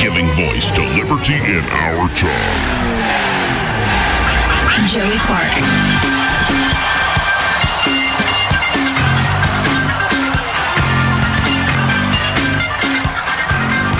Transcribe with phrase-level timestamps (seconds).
[0.00, 2.84] Giving voice to liberty in our time.
[4.86, 5.94] Joey Clark.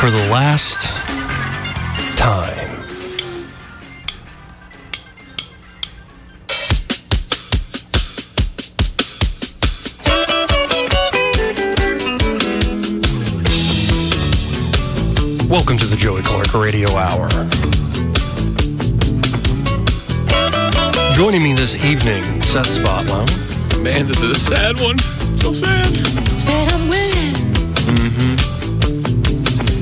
[0.05, 1.04] for the last
[15.55, 17.29] Welcome to the Joey Clark Radio Hour.
[21.15, 23.25] Joining me this evening, Seth Spotlow.
[23.81, 24.99] Man, this is a sad one.
[25.39, 25.87] So sad.
[26.41, 27.35] Said I'm willing.
[27.87, 28.35] Mm-hmm.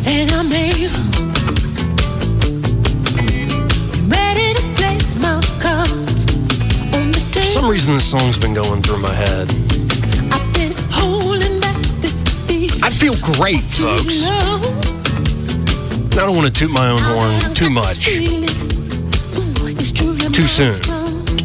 [0.06, 0.92] And I'm able.
[4.10, 6.26] Ready to place my cards
[6.92, 7.46] on the For table.
[7.46, 9.48] some reason, this song's been going through my head.
[10.30, 12.84] I've been holding back this feeling.
[12.84, 14.28] I feel great, folks.
[16.12, 18.04] I don't want to toot my own horn too much,
[20.34, 20.78] too soon,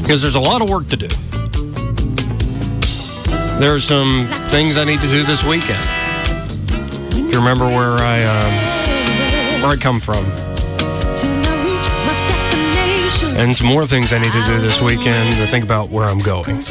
[0.02, 1.08] because there's a lot of work to do.
[3.60, 5.80] There are some things I need to do this weekend.
[7.12, 8.54] If you remember where I um,
[9.64, 10.24] where I come from,
[13.38, 16.20] and some more things I need to do this weekend to think about where I'm
[16.20, 16.62] going.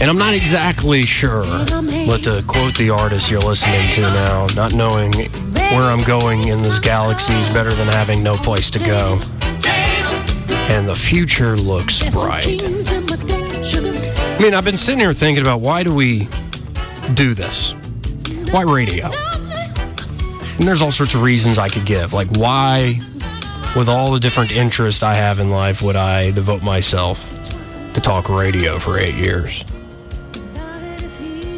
[0.00, 4.72] And I'm not exactly sure, but to quote the artist you're listening to now, not
[4.74, 5.12] knowing
[5.72, 9.20] where I'm going in this galaxy is better than having no place to go.
[10.68, 12.62] And the future looks bright.
[12.62, 16.28] I mean, I've been sitting here thinking about why do we
[17.14, 17.72] do this?
[18.50, 19.10] Why radio?
[20.58, 22.12] And there's all sorts of reasons I could give.
[22.12, 23.00] Like, why,
[23.76, 27.18] with all the different interests I have in life, would I devote myself
[27.94, 29.64] to talk radio for eight years?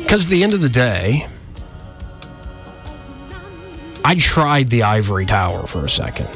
[0.03, 1.27] Because at the end of the day,
[4.07, 6.29] I tried the ivory tower for a second.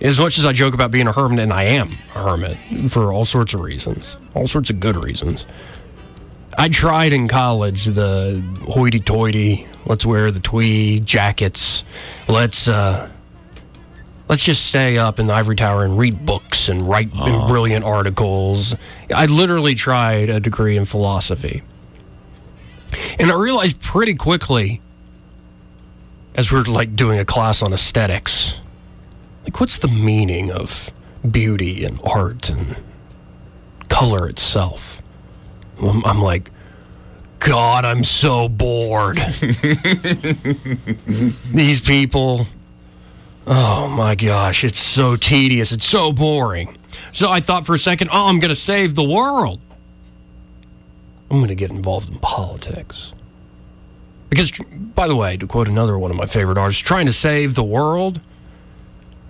[0.00, 2.56] As much as I joke about being a hermit, and I am a hermit
[2.90, 5.46] for all sorts of reasons, all sorts of good reasons.
[6.58, 11.84] I tried in college the hoity toity, let's wear the tweed jackets,
[12.26, 13.08] let's, uh,
[14.28, 17.12] let's just stay up in the ivory tower and read books and write
[17.46, 18.74] brilliant articles.
[19.14, 21.62] I literally tried a degree in philosophy.
[23.20, 24.80] And I realized pretty quickly,
[26.40, 28.58] as we are like doing a class on aesthetics,
[29.44, 30.88] like what's the meaning of
[31.30, 32.82] beauty and art and
[33.90, 35.02] color itself?
[35.82, 36.50] I'm, I'm like,
[37.40, 39.18] God, I'm so bored.
[41.52, 42.46] These people,
[43.46, 45.72] oh my gosh, it's so tedious.
[45.72, 46.74] It's so boring.
[47.12, 49.60] So I thought for a second, oh, I'm going to save the world.
[51.30, 53.12] I'm going to get involved in politics.
[54.30, 54.52] Because,
[54.94, 57.64] by the way, to quote another one of my favorite artists, trying to save the
[57.64, 58.20] world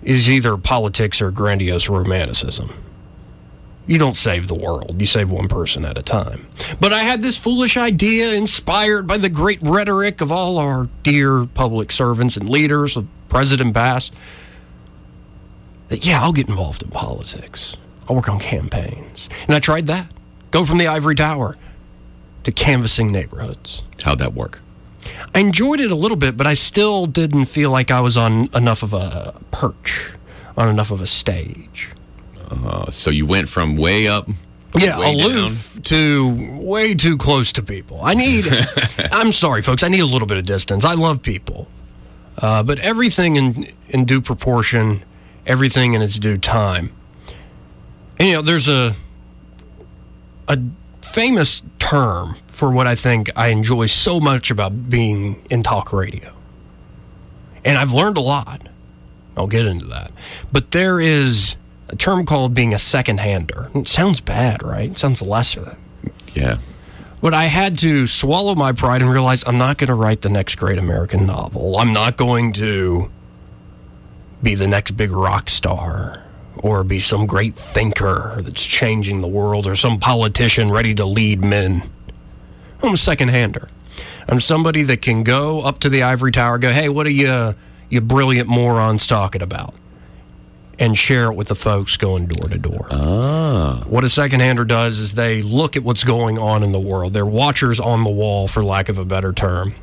[0.03, 2.71] is either politics or grandiose romanticism.
[3.87, 6.47] You don't save the world, you save one person at a time.
[6.79, 11.45] But I had this foolish idea inspired by the great rhetoric of all our dear
[11.45, 14.11] public servants and leaders, of President Bass,
[15.89, 17.75] that, yeah, I'll get involved in politics.
[18.07, 19.29] I'll work on campaigns.
[19.47, 20.11] And I tried that.
[20.51, 21.57] Go from the ivory tower
[22.43, 23.83] to canvassing neighborhoods.
[24.03, 24.61] How'd that work?
[25.33, 28.49] I enjoyed it a little bit, but I still didn't feel like I was on
[28.53, 30.11] enough of a perch,
[30.57, 31.89] on enough of a stage.
[32.49, 34.27] Uh, so you went from way up.
[34.77, 37.99] Yeah, way aloof to way too close to people.
[38.03, 38.45] I need,
[39.11, 40.85] I'm sorry, folks, I need a little bit of distance.
[40.85, 41.67] I love people,
[42.37, 45.03] uh, but everything in, in due proportion,
[45.45, 46.93] everything in its due time.
[48.17, 48.93] And, you know, there's a,
[50.47, 50.57] a
[51.01, 56.31] famous term for what I think I enjoy so much about being in talk radio.
[57.65, 58.69] And I've learned a lot.
[59.35, 60.11] I'll get into that.
[60.51, 61.55] But there is
[61.89, 63.71] a term called being a second hander.
[63.73, 64.91] It sounds bad, right?
[64.91, 65.75] It sounds lesser.
[66.35, 66.59] Yeah.
[67.19, 70.29] But I had to swallow my pride and realize I'm not going to write the
[70.29, 71.79] next great American novel.
[71.79, 73.09] I'm not going to
[74.43, 76.21] be the next big rock star
[76.57, 81.43] or be some great thinker that's changing the world or some politician ready to lead
[81.43, 81.81] men.
[82.83, 83.69] I'm a second hander.
[84.27, 87.55] I'm somebody that can go up to the ivory tower, go, hey, what are you,
[87.89, 89.73] you brilliant morons talking about
[90.79, 92.87] and share it with the folks going door to door.
[92.89, 93.83] Ah.
[93.85, 97.13] What a second hander does is they look at what's going on in the world.
[97.13, 99.73] They're watchers on the wall, for lack of a better term.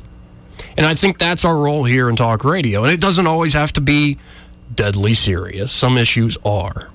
[0.75, 2.83] And I think that's our role here in talk radio.
[2.83, 4.17] And it doesn't always have to be
[4.75, 6.89] deadly serious, some issues are.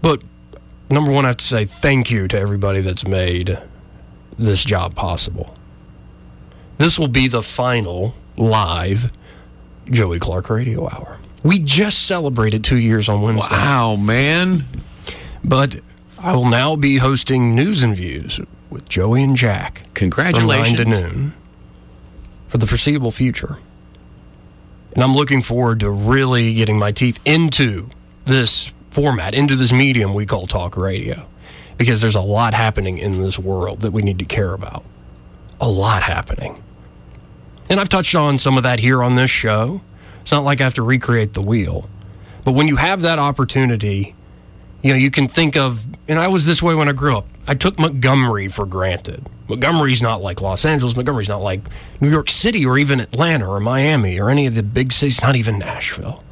[0.00, 0.22] But
[0.88, 3.58] number one, I have to say thank you to everybody that's made
[4.38, 5.54] this job possible.
[6.78, 9.10] This will be the final live
[9.90, 11.18] Joey Clark Radio Hour.
[11.42, 13.54] We just celebrated two years on Wednesday.
[13.54, 14.64] Wow, man.
[15.44, 15.80] But
[16.18, 18.40] I will now be hosting News and Views
[18.70, 19.82] with Joey and Jack.
[19.94, 20.78] Congratulations.
[20.78, 21.34] From 9 to noon
[22.48, 23.58] for the foreseeable future.
[24.94, 27.88] And I'm looking forward to really getting my teeth into
[28.26, 31.26] this format, into this medium we call talk radio.
[31.78, 34.84] Because there's a lot happening in this world that we need to care about.
[35.60, 36.62] A lot happening.
[37.70, 39.80] And I've touched on some of that here on this show.
[40.20, 41.88] It's not like I have to recreate the wheel.
[42.44, 44.14] But when you have that opportunity,
[44.82, 47.26] you know, you can think of, and I was this way when I grew up.
[47.46, 49.26] I took Montgomery for granted.
[49.48, 50.96] Montgomery's not like Los Angeles.
[50.96, 51.60] Montgomery's not like
[52.00, 55.36] New York City or even Atlanta or Miami or any of the big cities, not
[55.36, 56.22] even Nashville.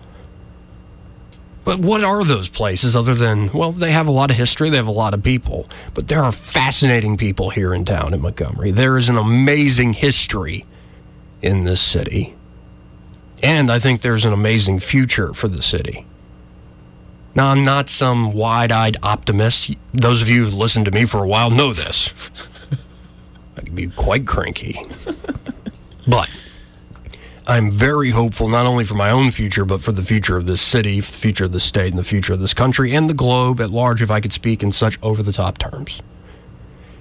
[1.67, 4.77] But what are those places other than, well, they have a lot of history, they
[4.77, 8.71] have a lot of people, but there are fascinating people here in town in Montgomery.
[8.71, 10.65] There is an amazing history
[11.43, 12.37] in this city.
[13.43, 16.07] And I think there's an amazing future for the city.
[17.35, 19.75] Now, I'm not some wide eyed optimist.
[19.93, 22.31] Those of you who've listened to me for a while know this.
[23.57, 24.79] I can be quite cranky.
[26.07, 26.31] but
[27.49, 30.61] I'm very hopeful, not only for my own future, but for the future of this
[30.61, 33.61] city, the future of the state, and the future of this country, and the globe
[33.61, 36.01] at large, if I could speak in such over the top terms.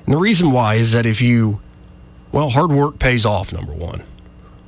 [0.05, 1.59] And the reason why is that if you,
[2.31, 4.03] well, hard work pays off, number one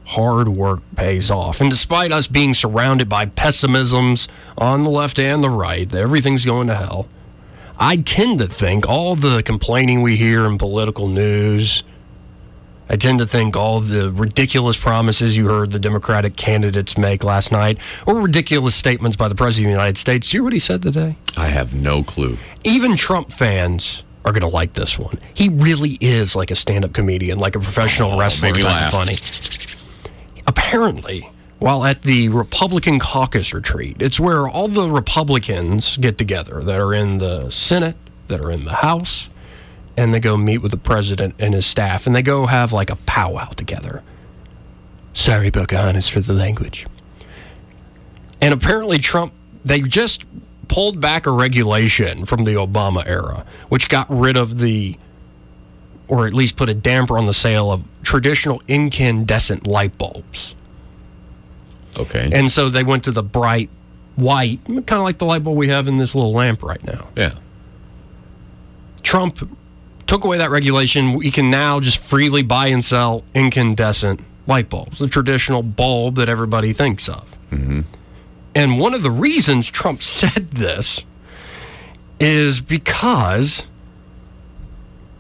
[0.08, 1.60] hard work pays off.
[1.60, 4.28] And despite us being surrounded by pessimisms
[4.58, 7.10] on the left and the right, that everything's going to hell,
[7.78, 11.84] I tend to think all the complaining we hear in political news,
[12.90, 17.52] I tend to think all the ridiculous promises you heard the Democratic candidates make last
[17.52, 20.34] night, or ridiculous statements by the President of the United States.
[20.34, 21.18] You hear what he said today?
[21.36, 22.38] I have no clue.
[22.64, 25.20] Even Trump fans are going to like this one.
[25.34, 29.16] He really is like a stand up comedian, like a professional Oh, wrestler type funny
[30.48, 31.30] apparently,
[31.60, 36.94] while at the Republican caucus retreat, it's where all the Republicans get together that are
[36.94, 37.96] in the Senate,
[38.28, 39.30] that are in the House,
[39.98, 42.90] and they go meet with the president and his staff, and they go have like
[42.90, 44.04] a powwow together.
[45.14, 46.86] Sorry, Pocahontas, for the language.
[48.40, 49.34] And apparently, Trump,
[49.66, 50.24] they just
[50.68, 54.98] pulled back a regulation from the Obama era, which got rid of the
[56.08, 60.56] or at least put a damper on the sale of traditional incandescent light bulbs.
[61.98, 62.30] Okay.
[62.32, 63.70] And so they went to the bright
[64.16, 67.10] white, kind of like the light bulb we have in this little lamp right now.
[67.16, 67.34] yeah.
[69.04, 69.50] Trump
[70.08, 71.14] took away that regulation.
[71.14, 76.30] We can now just freely buy and sell incandescent light bulbs, the traditional bulb that
[76.30, 77.38] everybody thinks of.
[77.52, 77.82] Mm-hmm.
[78.56, 81.06] And one of the reasons Trump said this
[82.20, 83.68] is because,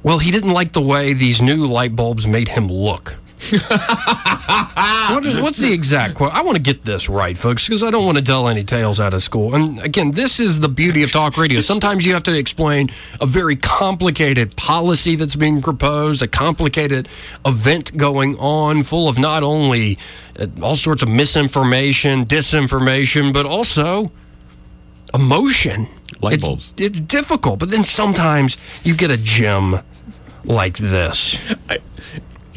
[0.02, 3.16] well, he didn't like the way these new light bulbs made him look.
[3.40, 6.34] What is, what's the exact quote?
[6.34, 9.00] I want to get this right, folks, because I don't want to tell any tales
[9.00, 9.54] out of school.
[9.54, 11.62] And again, this is the beauty of talk radio.
[11.62, 12.90] Sometimes you have to explain
[13.22, 17.08] a very complicated policy that's being proposed, a complicated
[17.46, 20.00] event going on, full of not only
[20.40, 24.12] uh, all sorts of misinformation, disinformation, but also
[25.14, 25.88] emotion.
[26.22, 26.74] Light bulbs.
[26.78, 29.80] It's difficult, but then sometimes you get a gem
[30.44, 31.38] like this.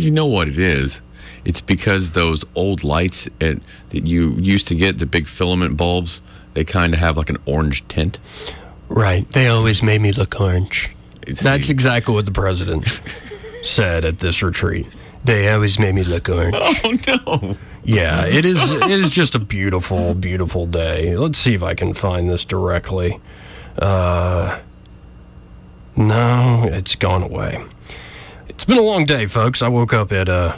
[0.01, 1.03] You know what it is?
[1.45, 3.59] It's because those old lights at,
[3.91, 6.23] that you used to get, the big filament bulbs,
[6.55, 8.19] they kind of have like an orange tint.
[8.89, 9.31] Right.
[9.33, 10.91] They always made me look orange.
[11.27, 13.01] It's That's the- exactly what the president
[13.63, 14.87] said at this retreat.
[15.25, 16.57] They always made me look orange.
[16.57, 17.57] Oh no!
[17.85, 18.73] Yeah, it is.
[18.73, 21.15] It is just a beautiful, beautiful day.
[21.17, 23.21] Let's see if I can find this directly.
[23.79, 24.59] Uh,
[25.97, 27.63] no, it's gone away.
[28.61, 29.63] It's been a long day, folks.
[29.63, 30.55] I woke up at uh,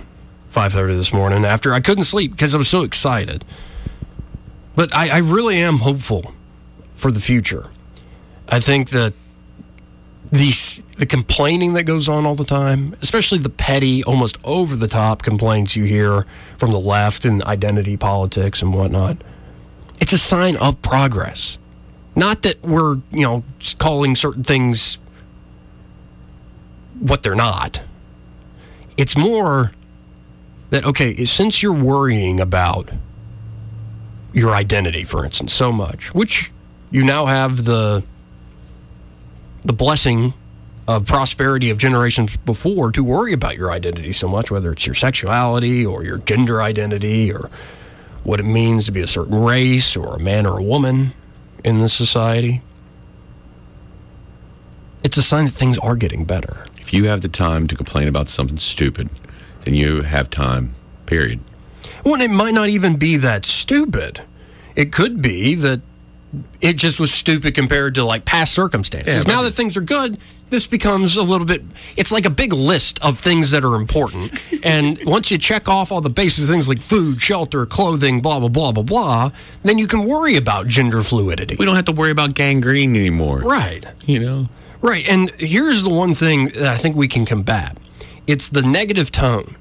[0.48, 3.44] five thirty this morning after I couldn't sleep because I was so excited.
[4.74, 6.34] But I, I really am hopeful
[6.96, 7.70] for the future.
[8.48, 9.14] I think that
[10.32, 10.52] the
[10.96, 15.22] the complaining that goes on all the time, especially the petty, almost over the top
[15.22, 16.26] complaints you hear
[16.58, 19.16] from the left and identity politics and whatnot,
[20.00, 21.56] it's a sign of progress.
[22.16, 23.44] Not that we're you know
[23.78, 24.98] calling certain things
[26.98, 27.80] what they're not.
[28.96, 29.72] It's more
[30.70, 32.90] that okay, since you're worrying about
[34.32, 36.50] your identity, for instance, so much, which
[36.90, 38.02] you now have the
[39.64, 40.34] the blessing
[40.88, 44.94] of prosperity of generations before to worry about your identity so much, whether it's your
[44.94, 47.50] sexuality or your gender identity or
[48.24, 51.08] what it means to be a certain race or a man or a woman
[51.64, 52.62] in this society.
[55.04, 56.66] It's a sign that things are getting better.
[56.92, 59.08] If you have the time to complain about something stupid,
[59.64, 60.74] then you have time,
[61.06, 61.40] period.
[62.04, 64.20] Well, it might not even be that stupid.
[64.76, 65.80] It could be that
[66.60, 69.26] it just was stupid compared to like past circumstances.
[69.26, 70.18] Yeah, now that things are good,
[70.52, 71.62] this becomes a little bit.
[71.96, 74.32] It's like a big list of things that are important,
[74.62, 78.48] and once you check off all the basic things like food, shelter, clothing, blah blah
[78.48, 79.32] blah blah blah,
[79.64, 81.56] then you can worry about gender fluidity.
[81.58, 83.38] We don't have to worry about gangrene anymore.
[83.38, 83.84] Right.
[84.06, 84.48] You know?
[84.80, 85.08] Right.
[85.08, 87.78] And here's the one thing that I think we can combat
[88.26, 89.56] it's the negative tone.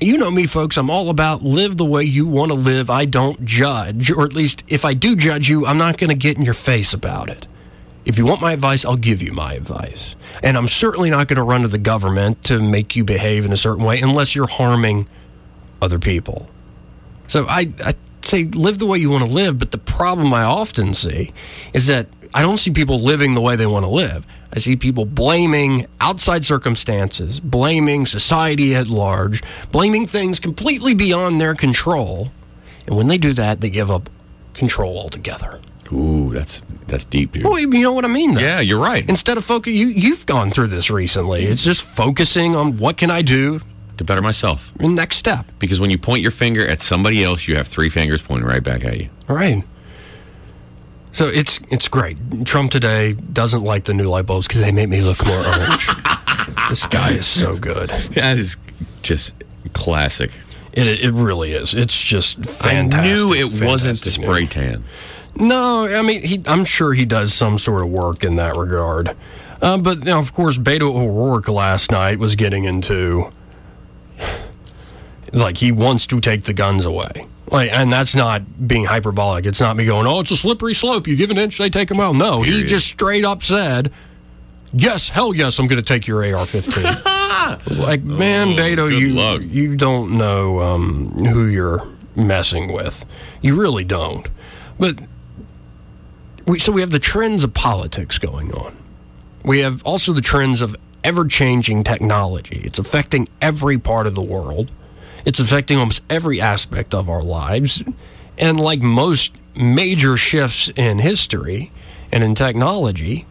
[0.00, 0.76] You know me, folks.
[0.76, 2.88] I'm all about live the way you want to live.
[2.88, 6.16] I don't judge, or at least if I do judge you, I'm not going to
[6.16, 7.46] get in your face about it.
[8.08, 10.16] If you want my advice, I'll give you my advice.
[10.42, 13.52] And I'm certainly not going to run to the government to make you behave in
[13.52, 15.06] a certain way unless you're harming
[15.82, 16.48] other people.
[17.28, 20.42] So I, I say live the way you want to live, but the problem I
[20.42, 21.34] often see
[21.74, 24.24] is that I don't see people living the way they want to live.
[24.54, 31.54] I see people blaming outside circumstances, blaming society at large, blaming things completely beyond their
[31.54, 32.32] control.
[32.86, 34.08] And when they do that, they give up
[34.54, 35.60] control altogether.
[35.92, 37.44] Ooh, that's that's deep, dude.
[37.44, 38.40] Well, you know what I mean, though.
[38.40, 39.08] Yeah, you're right.
[39.08, 41.44] Instead of focus, you you've gone through this recently.
[41.44, 43.60] It's just focusing on what can I do.
[43.96, 44.72] to better myself.
[44.80, 45.44] Next step.
[45.58, 48.62] Because when you point your finger at somebody else, you have three fingers pointing right
[48.62, 49.08] back at you.
[49.28, 49.64] All right.
[51.12, 52.16] So it's it's great.
[52.44, 55.88] Trump today doesn't like the new light bulbs because they make me look more orange.
[56.68, 57.90] this guy is so good.
[58.14, 58.56] That is
[59.02, 59.32] just
[59.72, 60.30] classic.
[60.74, 61.74] It it really is.
[61.74, 63.00] It's just fantastic.
[63.00, 64.84] I knew it wasn't the spray tan.
[65.38, 69.16] No, I mean, he, I'm sure he does some sort of work in that regard.
[69.62, 73.30] Uh, but now, of course, Beto O'Rourke last night was getting into
[75.32, 77.26] like he wants to take the guns away.
[77.50, 79.46] Like, and that's not being hyperbolic.
[79.46, 81.06] It's not me going, "Oh, it's a slippery slope.
[81.06, 83.90] You give an inch, they take a mile." No, he just straight up said,
[84.72, 89.14] "Yes, hell yes, I'm going to take your AR-15." It's like, man, Oh, Beto, you
[89.14, 89.42] luck.
[89.44, 93.04] you don't know um, who you're messing with.
[93.40, 94.28] You really don't.
[94.78, 95.00] But
[96.48, 98.74] we, so we have the trends of politics going on.
[99.44, 102.60] We have also the trends of ever changing technology.
[102.64, 104.70] It's affecting every part of the world.
[105.24, 107.82] It's affecting almost every aspect of our lives.
[108.38, 111.70] And like most major shifts in history
[112.10, 113.26] and in technology,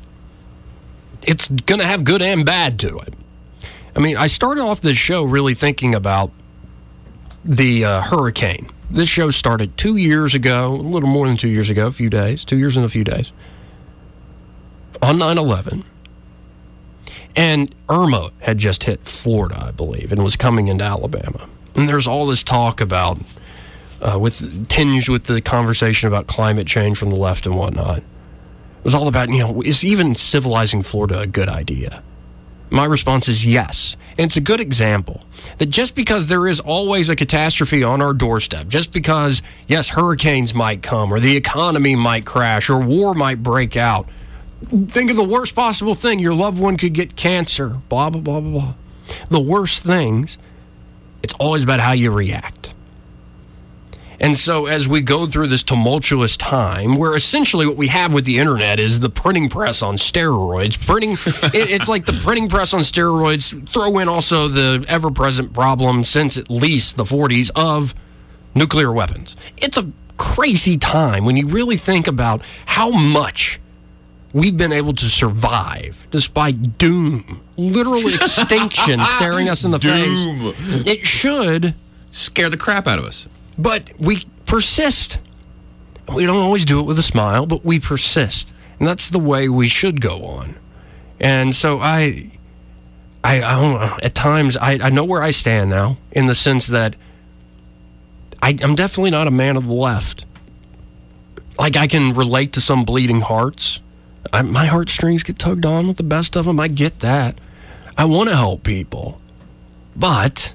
[1.24, 3.14] it's going to have good and bad to it.
[3.96, 6.32] I mean, I started off this show really thinking about
[7.44, 8.70] the uh, hurricane.
[8.90, 12.10] This show started two years ago, a little more than two years ago, a few
[12.10, 13.32] days, two years and a few days,
[15.02, 15.84] on 9 11.
[17.36, 21.48] And Irma had just hit Florida, I believe, and was coming into Alabama.
[21.76, 23.20] And there's all this talk about,
[24.02, 28.00] uh, with tinged with the conversation about climate change from the left and whatnot.
[28.00, 28.04] It
[28.84, 32.02] was all about, you know, is even civilizing Florida a good idea?
[32.70, 33.96] My response is yes.
[34.18, 35.22] And it's a good example
[35.58, 40.54] that just because there is always a catastrophe on our doorstep, just because, yes, hurricanes
[40.54, 44.08] might come, or the economy might crash, or war might break out,
[44.88, 48.42] think of the worst possible thing your loved one could get cancer, blah, blah, blah,
[48.42, 48.74] blah, blah.
[49.30, 50.38] The worst things,
[51.24, 52.74] it's always about how you react.
[54.20, 58.26] And so, as we go through this tumultuous time, where essentially what we have with
[58.26, 61.12] the internet is the printing press on steroids, printing,
[61.54, 63.70] it, it's like the printing press on steroids.
[63.70, 67.94] Throw in also the ever present problem since at least the 40s of
[68.56, 69.36] nuclear weapons.
[69.58, 73.60] It's a crazy time when you really think about how much
[74.34, 80.54] we've been able to survive despite doom, literal extinction staring us in the Doom.
[80.54, 80.88] face.
[80.88, 81.76] It should
[82.18, 83.28] Scare the crap out of us.
[83.58, 85.20] But we persist.
[86.14, 88.54] We don't always do it with a smile, but we persist.
[88.80, 90.56] And that's the way we should go on.
[91.20, 92.32] And so I,
[93.24, 93.98] I, I don't know.
[94.04, 96.96] At times, I, I know where I stand now in the sense that
[98.42, 100.26] I, I'm definitely not a man of the left.
[101.58, 103.82] Like, I can relate to some bleeding hearts.
[104.32, 106.60] I, my heartstrings get tugged on with the best of them.
[106.60, 107.40] I get that.
[107.98, 109.20] I want to help people.
[109.96, 110.54] But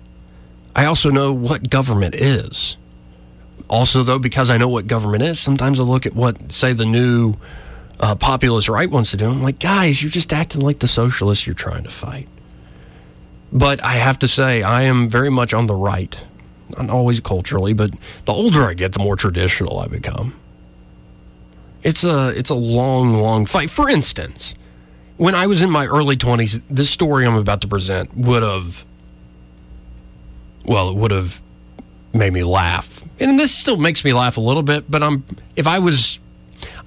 [0.76, 2.76] I also know what government is.
[3.72, 6.84] Also, though, because I know what government is, sometimes I look at what, say, the
[6.84, 7.36] new
[7.98, 9.30] uh, populist right wants to do.
[9.30, 12.28] I'm like, guys, you're just acting like the socialists you're trying to fight.
[13.50, 16.22] But I have to say, I am very much on the right.
[16.76, 17.92] not always culturally, but
[18.26, 20.34] the older I get, the more traditional I become.
[21.82, 23.70] It's a it's a long, long fight.
[23.70, 24.54] For instance,
[25.16, 28.84] when I was in my early twenties, this story I'm about to present would have
[30.64, 31.40] well, it would have
[32.14, 33.02] made me laugh.
[33.20, 35.24] And this still makes me laugh a little bit, but I'm
[35.56, 36.18] if I was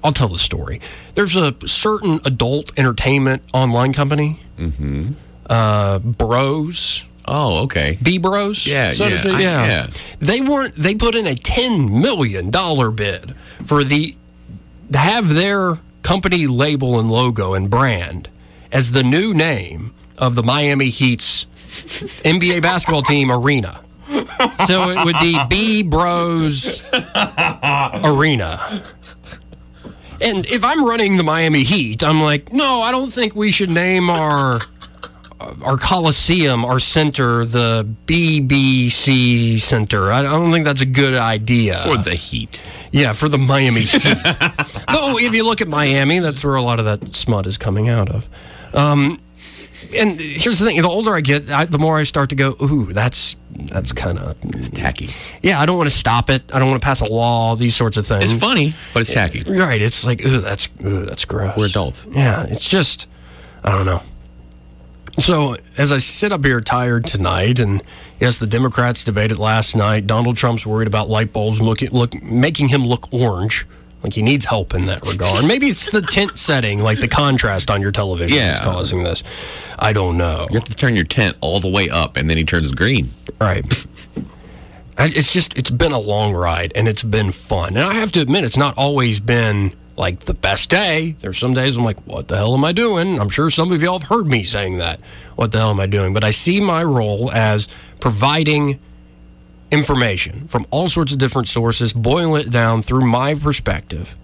[0.04, 0.82] I'll tell the story.
[1.16, 5.12] There's a certain adult entertainment online company, Mm-hmm.
[5.50, 7.04] uh, Bros.
[7.28, 7.98] Oh, okay.
[8.04, 8.68] B Bros.
[8.68, 9.66] Yeah, So yeah, I- yeah.
[9.66, 9.88] yeah.
[10.20, 10.76] They weren't.
[10.76, 13.34] They put in a ten million dollar bid
[13.66, 14.16] for the
[14.92, 18.30] to have their company label and logo and brand
[18.72, 21.46] as the new name of the Miami Heat's
[22.24, 23.82] NBA basketball team arena.
[24.68, 26.84] So it would be B Bros
[28.04, 28.84] Arena.
[30.22, 33.70] And if I'm running the Miami Heat, I'm like, no, I don't think we should
[33.70, 34.62] name our
[35.64, 40.12] our Coliseum, our center, the BBC Center.
[40.12, 41.84] I don't think that's a good idea.
[41.86, 42.64] For the Heat.
[42.92, 44.04] Yeah, for the Miami Heat.
[44.90, 47.90] no, if you look at Miami, that's where a lot of that smut is coming
[47.90, 48.30] out of.
[48.74, 49.20] Um,
[49.94, 52.56] and here's the thing: the older I get, I, the more I start to go,
[52.62, 54.36] "Ooh, that's that's kind of
[54.72, 55.10] tacky."
[55.42, 56.44] Yeah, I don't want to stop it.
[56.54, 57.56] I don't want to pass a law.
[57.56, 58.32] These sorts of things.
[58.32, 59.44] It's funny, but it's tacky.
[59.44, 59.82] Right?
[59.82, 61.56] It's like, ooh, that's ooh, that's gross.
[61.58, 62.06] We're adults.
[62.12, 63.08] Yeah, it's just,
[63.64, 64.02] I don't know.
[65.18, 67.82] So as I sit up here tired tonight, and
[68.20, 70.08] yes, the Democrats debated last night.
[70.08, 73.66] Donald Trump's worried about light bulbs looking, look, making him look orange.
[74.06, 75.44] Like he needs help in that regard.
[75.46, 78.64] Maybe it's the tint setting, like the contrast on your television, that's Yeah.
[78.66, 79.24] causing this.
[79.80, 80.46] I don't know.
[80.52, 83.10] You have to turn your tent all the way up, and then he turns green.
[83.42, 83.66] Right.
[84.96, 87.70] I, it's just it's been a long ride and it's been fun.
[87.70, 91.16] And I have to admit, it's not always been like the best day.
[91.20, 93.20] There's some days I'm like, what the hell am I doing?
[93.20, 95.00] I'm sure some of y'all have heard me saying that.
[95.36, 96.14] What the hell am I doing?
[96.14, 97.68] But I see my role as
[98.00, 98.80] providing
[99.72, 104.16] information from all sorts of different sources, boil it down through my perspective,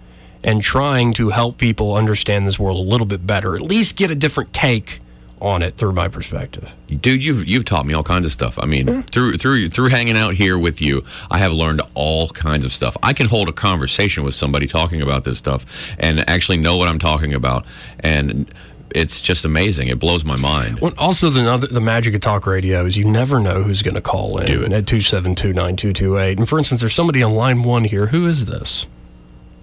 [0.44, 4.10] and trying to help people understand this world a little bit better, at least get
[4.10, 5.00] a different take
[5.40, 6.72] on it through my perspective.
[6.86, 8.58] Dude, you've you've taught me all kinds of stuff.
[8.60, 12.64] I mean, through through through hanging out here with you, I have learned all kinds
[12.64, 12.96] of stuff.
[13.02, 15.66] I can hold a conversation with somebody talking about this stuff
[15.98, 17.66] and actually know what I'm talking about,
[18.00, 18.52] and
[18.94, 19.88] it's just amazing.
[19.88, 20.80] It blows my mind.
[20.80, 23.94] Well, also the other, the magic of talk radio is you never know who's going
[23.94, 24.72] to call in Do it.
[24.72, 26.38] at two seven two nine two two eight.
[26.38, 28.06] And for instance, there's somebody on line one here.
[28.06, 28.86] Who is this?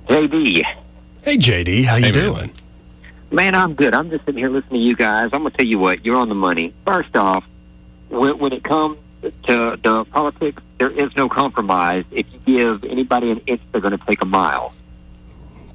[0.07, 0.63] JD.
[1.21, 2.51] Hey JD, how you Hey, doing?
[3.31, 3.93] Man, I'm good.
[3.93, 5.29] I'm just sitting here listening to you guys.
[5.33, 6.73] I'm going to tell you what, you're on the money.
[6.85, 7.43] First off,
[8.09, 12.05] when, when it comes to, the politics, there is no compromise.
[12.09, 14.73] If you give anybody an inch, they're going to take a mile.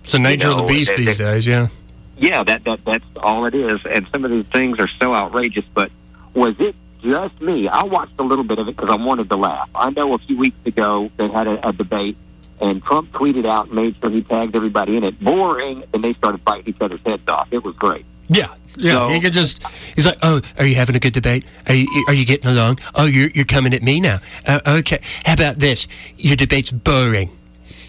[0.02, 1.46] It's the nature of know, the beast they- these they- days.
[1.46, 1.68] Yeah.
[2.16, 3.84] Yeah, that, that that's all it is.
[3.86, 5.64] And some of these things are so outrageous.
[5.74, 5.90] But
[6.34, 7.68] was it just me?
[7.68, 9.68] I watched a little bit of it because I wanted to laugh.
[9.74, 12.16] I know a few weeks ago they had a, a debate,
[12.60, 15.18] and Trump tweeted out and made sure he tagged everybody in it.
[15.20, 17.48] Boring, and they started biting each other's heads off.
[17.52, 18.06] It was great.
[18.28, 18.48] Yeah.
[18.76, 19.62] Yeah, So- he could just.
[19.94, 21.44] He's like, "Oh, are you having a good debate?
[21.68, 22.80] Are you, are you getting along?
[22.96, 24.18] Oh, you're you're coming at me now.
[24.46, 24.98] Uh, okay.
[25.24, 25.86] How about this?
[26.16, 27.30] Your debate's boring,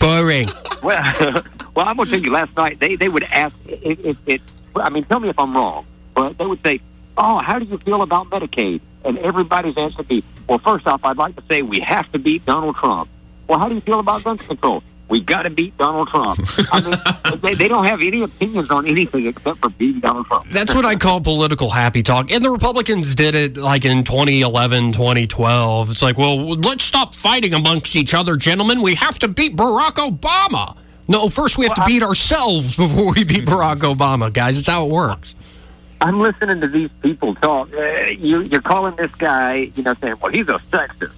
[0.06, 0.50] boring.
[0.84, 1.02] Well,
[1.76, 2.32] well, I'm going to tell you.
[2.32, 4.42] Last night, they they would ask if, if it.
[4.76, 6.80] I mean, tell me if I'm wrong, but they would say,
[7.18, 11.04] "Oh, how do you feel about Medicaid?" And everybody's answer would be, "Well, first off,
[11.04, 13.10] I'd like to say we have to beat Donald Trump."
[13.48, 14.84] Well, how do you feel about gun control?
[15.08, 16.40] We got to beat Donald Trump.
[16.72, 20.48] I mean, they, they don't have any opinions on anything except for beating Donald Trump.
[20.48, 22.32] That's what I call political happy talk.
[22.32, 25.92] And the Republicans did it like in 2011, 2012.
[25.92, 28.82] It's like, well, let's stop fighting amongst each other, gentlemen.
[28.82, 30.76] We have to beat Barack Obama.
[31.08, 34.58] No, first we have to beat ourselves before we beat Barack Obama, guys.
[34.58, 35.36] It's how it works.
[36.02, 37.74] I'm listening to these people talk.
[37.74, 41.14] Uh, you, you're calling this guy, you know, saying, "Well, he's a sexist."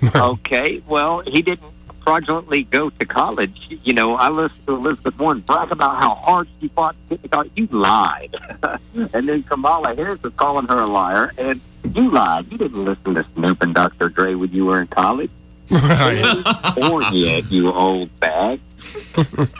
[0.14, 1.72] okay, well, he didn't
[2.08, 3.76] fraudulently go to college.
[3.84, 7.22] You know, I listened to Elizabeth Warren brag about how hard she fought to get
[7.22, 7.52] to college.
[7.54, 8.34] You lied,
[9.12, 11.60] and then Kamala Harris is calling her a liar, and
[11.94, 12.50] you lied.
[12.50, 14.08] You didn't listen to Snoop and Dr.
[14.08, 15.30] Dre when you were in college.
[15.70, 16.74] Right.
[16.76, 18.58] Born yet, you old bag.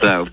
[0.01, 0.25] so.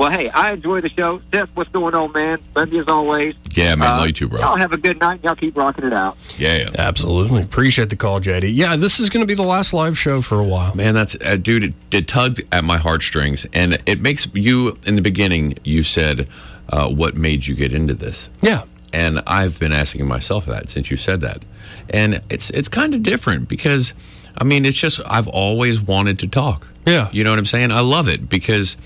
[0.00, 1.20] Well, hey, I enjoy the show.
[1.30, 2.38] Seth, what's going on, man?
[2.56, 3.34] Love you as always.
[3.52, 4.40] Yeah, man, Uh, love you too, bro.
[4.40, 5.20] Y'all have a good night.
[5.22, 6.16] Y'all keep rocking it out.
[6.38, 7.42] Yeah, Absolutely.
[7.42, 8.50] Appreciate the call, JD.
[8.50, 10.74] Yeah, this is going to be the last live show for a while.
[10.74, 11.64] Man, that's uh, dude.
[11.64, 14.78] It, it tugged at my heartstrings, and it makes you.
[14.86, 16.26] In the beginning, you said,
[16.70, 18.62] uh, "What made you get into this?" Yeah.
[18.94, 21.44] And I've been asking myself that since you said that,
[21.90, 23.92] and it's it's kind of different because,
[24.38, 26.66] I mean, it's just I've always wanted to talk.
[26.86, 27.10] Yeah.
[27.12, 27.70] You know what I'm saying?
[27.70, 28.76] I love it because,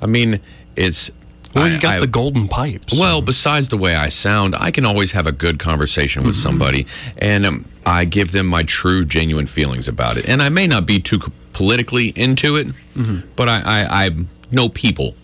[0.00, 0.40] I mean,
[0.76, 1.10] it's
[1.54, 2.92] Well, you got I- the golden pipes.
[2.96, 6.86] Well, besides the way I sound, I can always have a good conversation with somebody,
[7.18, 10.28] and um, I give them my true, genuine feelings about it.
[10.28, 11.18] And I may not be too
[11.52, 12.68] politically into it,
[13.36, 14.10] but I, I, I
[14.52, 15.14] know people,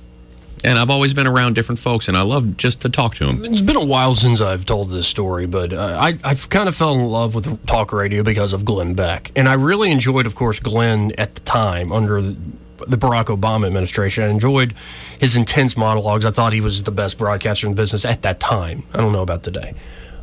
[0.64, 3.44] and I've always been around different folks, and I love just to talk to them.
[3.44, 6.74] It's been a while since I've told this story, but uh, I, I've kind of
[6.74, 9.30] fell in love with talk radio because of Glenn Beck.
[9.36, 12.34] And I really enjoyed, of course, Glenn at the time under
[12.86, 14.24] the, Barack Obama administration.
[14.24, 14.74] I enjoyed
[15.20, 16.24] his intense monologues.
[16.26, 18.84] I thought he was the best broadcaster in the business at that time.
[18.92, 19.74] I don't know about today.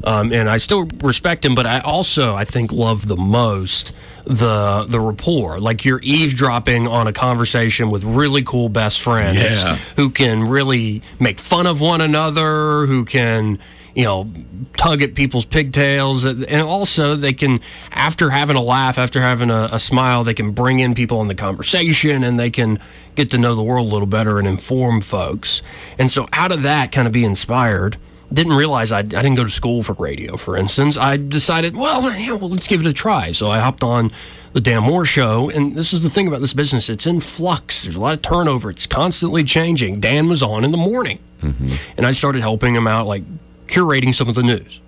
[0.06, 3.94] Um, and I still respect him, but I also, I think, love the most
[4.26, 5.60] the the rapport.
[5.60, 9.76] Like you're eavesdropping on a conversation with really cool best friends Yeah.
[9.96, 13.60] who can really make fun of one another, who can,
[13.96, 14.32] you know,
[14.78, 16.26] tug at people's pigtails.
[16.26, 17.60] And also, they can,
[17.92, 21.28] after having a laugh, after having a, a smile, they can bring in people in
[21.28, 22.80] the conversation and they can
[23.16, 25.62] get to know the world a little better and inform folks.
[26.00, 27.98] And so, out of that, kind of be inspired.
[28.32, 30.98] Didn't realize I, I didn't go to school for radio, for instance.
[30.98, 33.32] I decided, well, yeah, well, let's give it a try.
[33.32, 34.12] So I hopped on
[34.54, 35.52] the Dan Moore show.
[35.52, 37.84] And this is the thing about this business it's in flux.
[37.84, 40.00] There's a lot of turnover, it's constantly changing.
[40.00, 41.20] Dan was on in the morning.
[41.42, 41.76] Mm-hmm.
[41.98, 43.24] And I started helping him out, like
[43.68, 44.80] curating some of the news.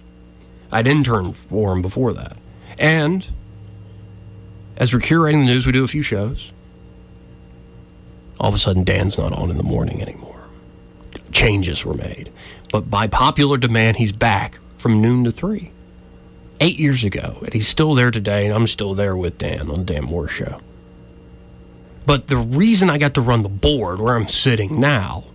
[0.72, 2.38] I'd interned for him before that.
[2.78, 3.28] And
[4.78, 6.52] as we're curating the news, we do a few shows.
[8.40, 10.42] All of a sudden, Dan's not on in the morning anymore.
[11.32, 12.32] Changes were made.
[12.72, 15.72] But by popular demand, he's back from noon to three.
[16.60, 19.80] Eight years ago, and he's still there today, and I'm still there with Dan on
[19.80, 20.62] the Dan Moore Show.
[22.06, 25.26] But the reason I got to run the board where I'm sitting now,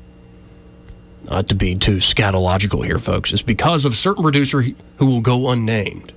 [1.30, 4.64] not to be too scatological here, folks, is because of a certain producer
[4.96, 6.12] who will go unnamed.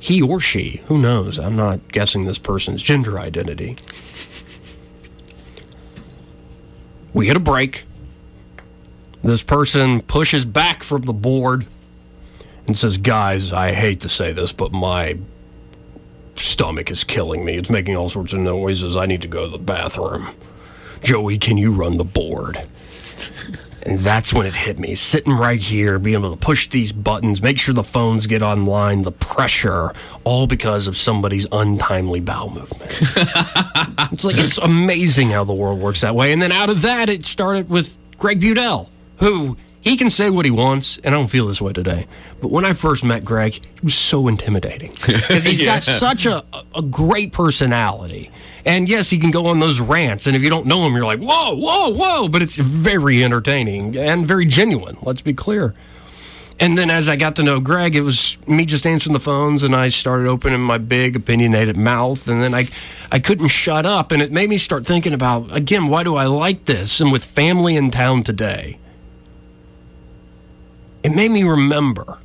[0.00, 1.38] He or she, who knows?
[1.38, 3.76] I'm not guessing this person's gender identity.
[7.14, 7.84] We hit a break.
[9.22, 11.64] This person pushes back from the board
[12.66, 15.16] and says, Guys, I hate to say this, but my
[16.34, 17.56] stomach is killing me.
[17.56, 18.96] It's making all sorts of noises.
[18.96, 20.28] I need to go to the bathroom.
[21.02, 22.66] Joey, can you run the board?
[23.84, 24.94] And that's when it hit me.
[24.94, 29.02] Sitting right here, being able to push these buttons, make sure the phones get online,
[29.02, 29.92] the pressure,
[30.24, 32.90] all because of somebody's untimely bowel movement.
[34.12, 36.32] it's like it's amazing how the world works that way.
[36.32, 40.46] And then out of that, it started with Greg Budell, who he can say what
[40.46, 42.06] he wants, and I don't feel this way today.
[42.40, 46.42] But when I first met Greg, he was so intimidating because he's got such a,
[46.74, 48.30] a great personality.
[48.66, 51.04] And yes, he can go on those rants, and if you don't know him, you're
[51.04, 52.28] like, whoa, whoa, whoa.
[52.28, 54.96] But it's very entertaining and very genuine.
[55.02, 55.74] Let's be clear.
[56.60, 59.62] And then as I got to know Greg, it was me just answering the phones,
[59.64, 62.68] and I started opening my big opinionated mouth, and then I,
[63.10, 66.26] I couldn't shut up, and it made me start thinking about again, why do I
[66.26, 67.00] like this?
[67.00, 68.78] And with family in town today,
[71.02, 72.18] it made me remember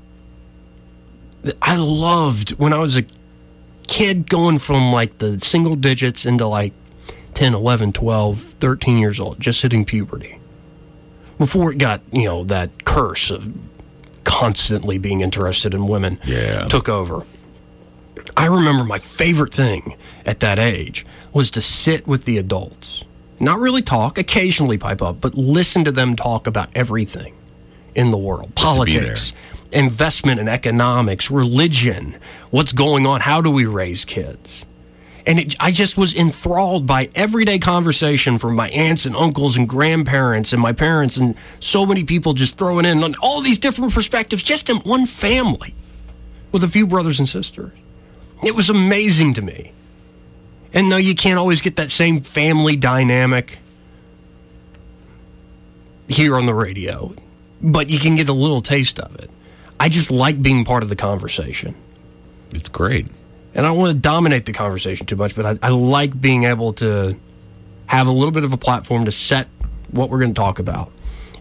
[1.41, 3.05] that I loved when I was a
[3.89, 6.73] kid going from like the single digits into like
[7.33, 10.37] 10, 11, 12, 13 years old, just hitting puberty.
[11.39, 13.51] Before it got, you know, that curse of
[14.23, 16.67] constantly being interested in women Yeah.
[16.67, 17.25] took over.
[18.37, 23.03] I remember my favorite thing at that age was to sit with the adults.
[23.39, 27.33] Not really talk, occasionally pipe up, but listen to them talk about everything
[27.95, 29.01] in the world Just to be there.
[29.01, 29.33] politics,
[29.71, 32.17] investment in economics, religion,
[32.49, 34.65] what's going on, how do we raise kids?
[35.25, 39.69] And it, I just was enthralled by everyday conversation from my aunts and uncles and
[39.69, 44.41] grandparents and my parents and so many people just throwing in all these different perspectives
[44.41, 45.75] just in one family
[46.51, 47.71] with a few brothers and sisters.
[48.43, 49.73] It was amazing to me.
[50.73, 53.59] And no, you can't always get that same family dynamic
[56.07, 57.13] here on the radio,
[57.61, 59.29] but you can get a little taste of it.
[59.79, 61.75] I just like being part of the conversation.
[62.51, 63.07] It's great.
[63.53, 66.43] And I don't want to dominate the conversation too much, but I, I like being
[66.43, 67.17] able to
[67.87, 69.47] have a little bit of a platform to set
[69.91, 70.91] what we're going to talk about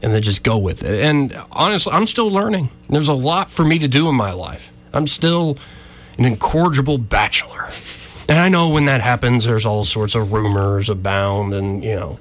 [0.02, 1.04] and then just go with it.
[1.04, 2.70] And honestly, I'm still learning.
[2.88, 4.72] There's a lot for me to do in my life.
[4.92, 5.58] I'm still
[6.16, 7.68] an incorrigible bachelor.
[8.28, 12.18] And I know when that happens, there's all sorts of rumors abound, and you know.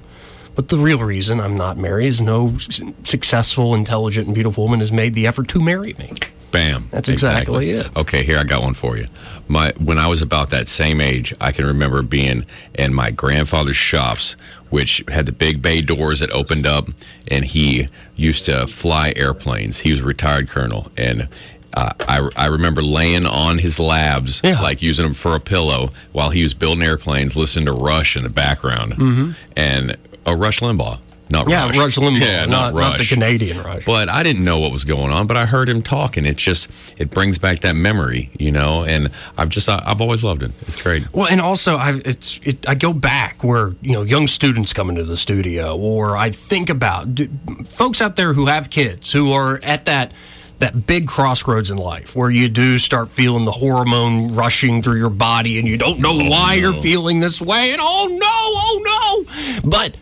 [0.58, 2.56] But the real reason I'm not married is no
[3.04, 6.10] successful, intelligent, and beautiful woman has made the effort to marry me.
[6.50, 6.88] Bam.
[6.90, 7.88] That's exactly it.
[7.96, 9.06] Okay, here I got one for you.
[9.46, 12.44] My when I was about that same age, I can remember being
[12.74, 14.32] in my grandfather's shops,
[14.70, 16.88] which had the big bay doors that opened up,
[17.30, 19.78] and he used to fly airplanes.
[19.78, 21.28] He was a retired colonel, and
[21.74, 26.30] uh, I I remember laying on his labs, like using them for a pillow while
[26.30, 29.34] he was building airplanes, listening to Rush in the background, Mhm.
[29.56, 30.98] and uh, Rush Limbaugh.
[31.30, 31.76] Not Yeah, Rush.
[31.76, 33.84] Rush Limbaugh, Yeah, not- not, not the Canadian Rush.
[33.84, 35.26] But I didn't know what was going on.
[35.26, 38.84] But I heard him talk, and it just it brings back that memory, you know.
[38.84, 40.52] And I've just I, I've always loved it.
[40.62, 41.12] It's great.
[41.12, 44.88] Well, and also I it's it, I go back where you know young students come
[44.88, 47.28] into the studio, or I think about do,
[47.68, 50.12] folks out there who have kids who are at that
[50.60, 55.10] that big crossroads in life where you do start feeling the hormone rushing through your
[55.10, 59.26] body, and you don't know why you're feeling this way, and oh no, oh
[59.62, 59.94] no, but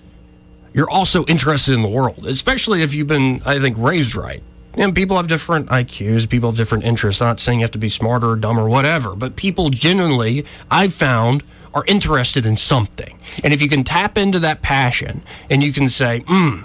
[0.77, 4.43] you're also interested in the world, especially if you've been, I think, raised right.
[4.75, 7.19] And people have different IQs, people have different interests.
[7.19, 10.93] Not saying you have to be smarter or dumber or whatever, but people genuinely, I've
[10.93, 13.19] found, are interested in something.
[13.43, 16.61] And if you can tap into that passion and you can say, hmm,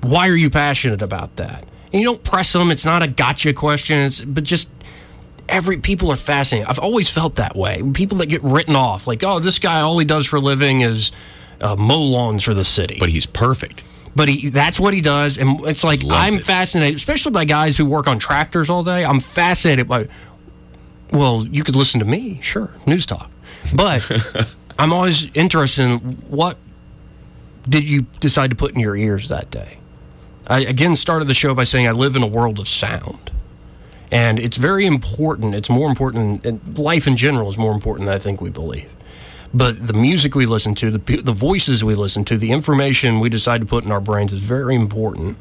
[0.00, 1.62] why are you passionate about that?
[1.92, 4.68] And you don't press them, it's not a gotcha question, it's, but just
[5.48, 6.68] every people are fascinating.
[6.68, 7.84] I've always felt that way.
[7.94, 10.80] People that get written off, like, oh, this guy, all he does for a living
[10.80, 11.12] is
[11.64, 12.96] uh, mow lawns for the city.
[13.00, 13.82] But he's perfect.
[14.14, 15.38] But he, that's what he does.
[15.38, 16.44] And it's like, Loves I'm it.
[16.44, 19.04] fascinated, especially by guys who work on tractors all day.
[19.04, 20.08] I'm fascinated by,
[21.10, 23.30] well, you could listen to me, sure, news talk.
[23.74, 24.08] But
[24.78, 25.98] I'm always interested in
[26.28, 26.58] what
[27.68, 29.78] did you decide to put in your ears that day?
[30.46, 33.30] I again started the show by saying I live in a world of sound.
[34.10, 35.54] And it's very important.
[35.54, 38.88] It's more important, and life in general is more important than I think we believe.
[39.54, 43.28] But the music we listen to, the, the voices we listen to, the information we
[43.28, 45.38] decide to put in our brains is very important.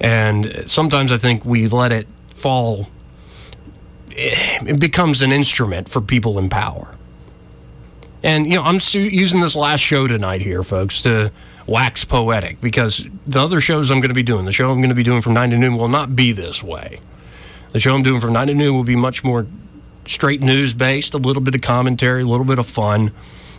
[0.00, 2.88] And sometimes I think we let it fall,
[4.10, 6.94] it becomes an instrument for people in power.
[8.22, 11.32] And, you know, I'm using this last show tonight here, folks, to
[11.66, 14.88] wax poetic because the other shows I'm going to be doing, the show I'm going
[14.88, 17.00] to be doing from 9 to noon, will not be this way.
[17.72, 19.46] The show I'm doing from 9 to noon will be much more
[20.06, 23.12] straight news based, a little bit of commentary, a little bit of fun,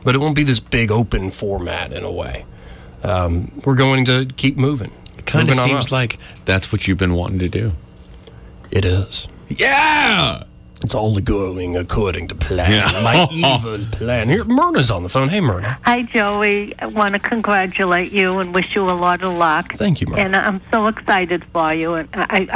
[0.03, 2.45] but it won't be this big open format in a way.
[3.03, 4.91] Um, we're going to keep moving.
[5.17, 5.91] It kind of seems up.
[5.91, 7.71] like that's what you've been wanting to do.
[8.71, 9.27] It is.
[9.49, 10.43] Yeah.
[10.81, 12.71] It's all going according to plan.
[12.71, 13.01] Yeah.
[13.03, 14.29] My evil plan.
[14.29, 15.27] Here, Myrna's on the phone.
[15.27, 15.77] Hey, Myrna.
[15.83, 16.73] Hi, Joey.
[16.79, 19.73] I want to congratulate you and wish you a lot of luck.
[19.73, 20.21] Thank you, Myrna.
[20.21, 21.95] And I'm so excited for you.
[21.95, 22.47] And I,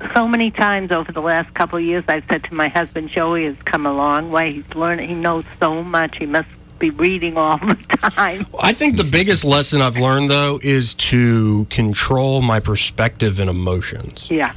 [0.00, 3.08] I so many times over the last couple of years, I've said to my husband,
[3.08, 4.52] Joey has come a long way.
[4.52, 5.08] He's learning.
[5.08, 6.16] He knows so much.
[6.18, 7.74] He must be reading all the
[8.10, 8.46] time.
[8.58, 14.30] I think the biggest lesson I've learned, though, is to control my perspective and emotions.
[14.30, 14.52] Yeah.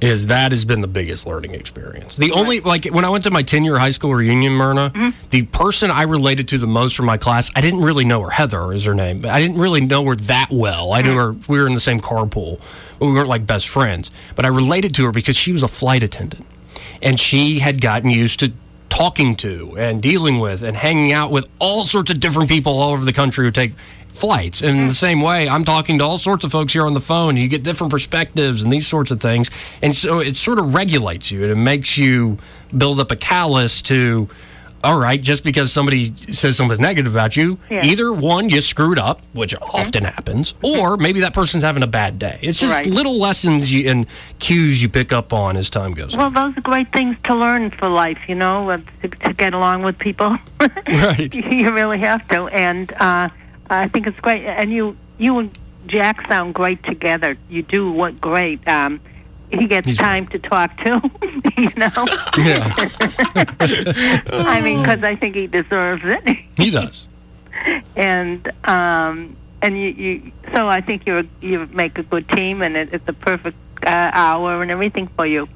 [0.00, 2.16] Is that has been the biggest learning experience.
[2.16, 5.10] The only, like, when I went to my 10 year high school reunion, Myrna, mm-hmm.
[5.28, 8.30] the person I related to the most from my class, I didn't really know her.
[8.30, 9.20] Heather is her name.
[9.20, 10.92] But I didn't really know her that well.
[10.92, 11.16] I knew mm.
[11.16, 12.60] her, we were in the same carpool,
[12.98, 14.10] but we weren't like best friends.
[14.36, 16.46] But I related to her because she was a flight attendant
[17.02, 18.52] and she had gotten used to
[18.90, 22.92] talking to and dealing with and hanging out with all sorts of different people all
[22.92, 23.72] over the country who take
[24.08, 24.60] flights.
[24.60, 24.96] And in the mm.
[24.96, 27.36] same way, I'm talking to all sorts of folks here on the phone.
[27.36, 29.50] You get different perspectives and these sorts of things.
[29.80, 32.38] And so it sort of regulates you and it makes you
[32.76, 34.28] build up a callus to.
[34.82, 37.84] All right, just because somebody says something negative about you, Yeah.
[37.84, 42.18] either one, you screwed up, which often happens, or maybe that person's having a bad
[42.18, 42.38] day.
[42.40, 42.86] It's just Right.
[42.86, 44.06] little lessons you, and
[44.38, 46.20] cues you pick up on as time goes on.
[46.20, 49.52] Well, those are great things to learn for life, you know, uh, to, to get
[49.52, 50.38] along with people.
[50.88, 51.34] Right.
[51.34, 53.28] you really have to, and uh,
[53.68, 54.44] I think it's great.
[54.46, 55.50] And you, you and
[55.88, 57.36] Jack sound great together.
[57.50, 58.66] You do what great.
[58.68, 59.00] Um,
[59.52, 61.00] he gets He's time to talk too,
[61.56, 62.06] you know.
[62.38, 62.72] Yeah.
[64.30, 67.08] I mean, because I think he deserves it, He does.
[67.96, 70.32] and um, and you, you.
[70.54, 74.10] So I think you you make a good team, and it, it's a perfect uh,
[74.12, 75.48] hour and everything for you.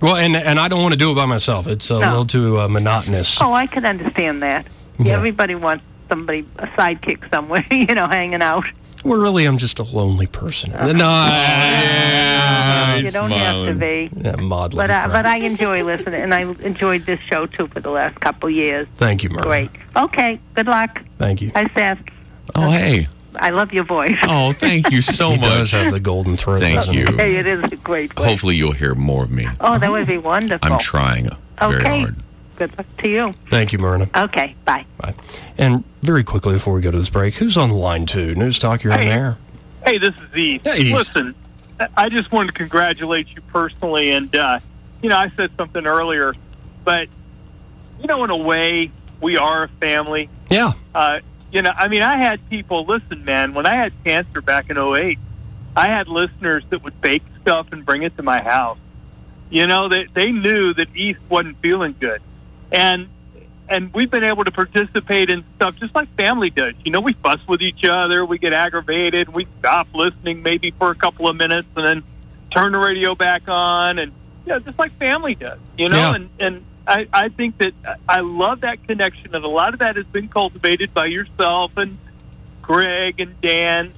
[0.00, 1.66] Well, and and I don't want to do it by myself.
[1.66, 2.08] It's a No.
[2.10, 3.40] little too uh, monotonous.
[3.40, 4.66] Oh, I can understand that.
[4.98, 5.14] Yeah.
[5.14, 8.64] Everybody wants somebody a sidekick somewhere, you know, hanging out.
[9.06, 10.72] Well, really, I'm just a lonely person.
[10.96, 14.10] No, you don't have to be.
[14.22, 14.86] Yeah, maudlin.
[14.86, 18.18] But uh, but I enjoy listening, and I enjoyed this show too for the last
[18.20, 18.88] couple years.
[18.94, 19.42] Thank you, Myrna.
[19.42, 19.70] Great.
[19.96, 20.40] Okay.
[20.54, 21.02] Good luck.
[21.18, 21.50] Thank you.
[21.54, 21.98] Hi, Seth.
[22.54, 23.08] Oh, hey.
[23.38, 24.16] I love your voice.
[24.22, 25.44] Oh, thank you so he much.
[25.48, 26.60] does have the golden throat.
[26.60, 27.06] Thank doesn't you.
[27.16, 28.26] Hey, it is a great voice.
[28.28, 29.46] Hopefully, you'll hear more of me.
[29.60, 30.72] Oh, that would be wonderful.
[30.72, 31.28] I'm trying
[31.60, 32.00] very Okay.
[32.00, 32.16] hard.
[32.56, 33.32] Good luck to you.
[33.50, 34.08] Thank you, Myrna.
[34.16, 34.54] Okay.
[34.64, 34.86] Bye.
[34.98, 35.14] Bye.
[35.58, 38.34] And very quickly before we go to this break, who's on the line two?
[38.34, 39.08] News Talk, you're on Hey.
[39.08, 39.36] there.
[39.84, 40.62] Hey, this is Eve.
[40.64, 40.94] Hey, Eve.
[40.94, 41.34] Listen,
[41.78, 44.58] I- I just wanted to congratulate you personally, and uh,
[45.02, 46.34] you know, I said something earlier,
[46.84, 47.08] but
[48.00, 48.90] you know, in a way,
[49.20, 50.28] we are a family.
[50.50, 50.72] Yeah.
[50.94, 51.20] Uh,
[51.52, 53.54] you know, I mean, I had people listen, man.
[53.54, 55.18] When I had cancer back in '08,
[55.76, 58.78] I had listeners that would bake stuff and bring it to my house.
[59.50, 62.20] You know, they they knew that Eve wasn't feeling good,
[62.72, 63.08] and
[63.68, 66.74] and we've been able to participate in stuff just like family does.
[66.84, 70.90] You know, we fuss with each other, we get aggravated, we stop listening maybe for
[70.90, 72.02] a couple of minutes, and then
[72.52, 74.12] turn the radio back on, and
[74.46, 75.58] yeah, just like family does.
[75.76, 76.14] You know, Yeah.
[76.14, 77.72] and and I I think that
[78.08, 81.98] I love that connection, and a lot of that has been cultivated by yourself and
[82.62, 83.92] Greg and Dan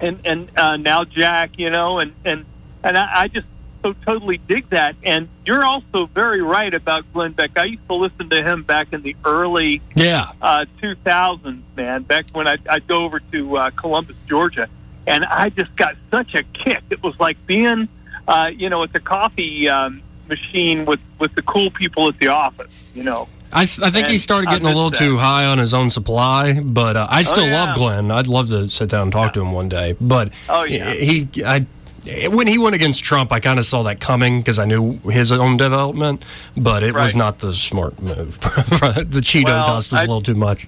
[0.00, 2.44] and and uh, now Jack, you know, and and
[2.84, 3.46] and I, I just
[3.82, 4.96] so totally dig that.
[5.02, 7.58] And you're also very right about Glenn Beck.
[7.58, 10.26] I used to listen to him back in the early Yeah.
[10.42, 12.02] uh, 2000s, man.
[12.02, 14.68] Back when I, I'd go over to uh, Columbus, Georgia,
[15.06, 16.82] and I just got such a kick.
[16.90, 17.88] It was like being,
[18.28, 22.28] uh, you know, at the coffee um, machine with with the cool people at the
[22.28, 22.90] office.
[22.94, 23.28] You know.
[23.52, 24.98] I, I think he started getting a little that.
[24.98, 27.64] too high on his own supply, but uh, I still Oh, yeah.
[27.64, 28.12] love Glenn.
[28.12, 29.96] I'd love to sit down and talk to him one day.
[30.00, 30.92] But Oh, yeah.
[30.92, 31.66] he, I,
[32.04, 35.30] when he went against Trump, I kind of saw that coming because I knew his
[35.32, 36.24] own development,
[36.56, 38.40] but it was not the smart move.
[38.40, 40.66] the Cheeto Well, dust was a I- little too much.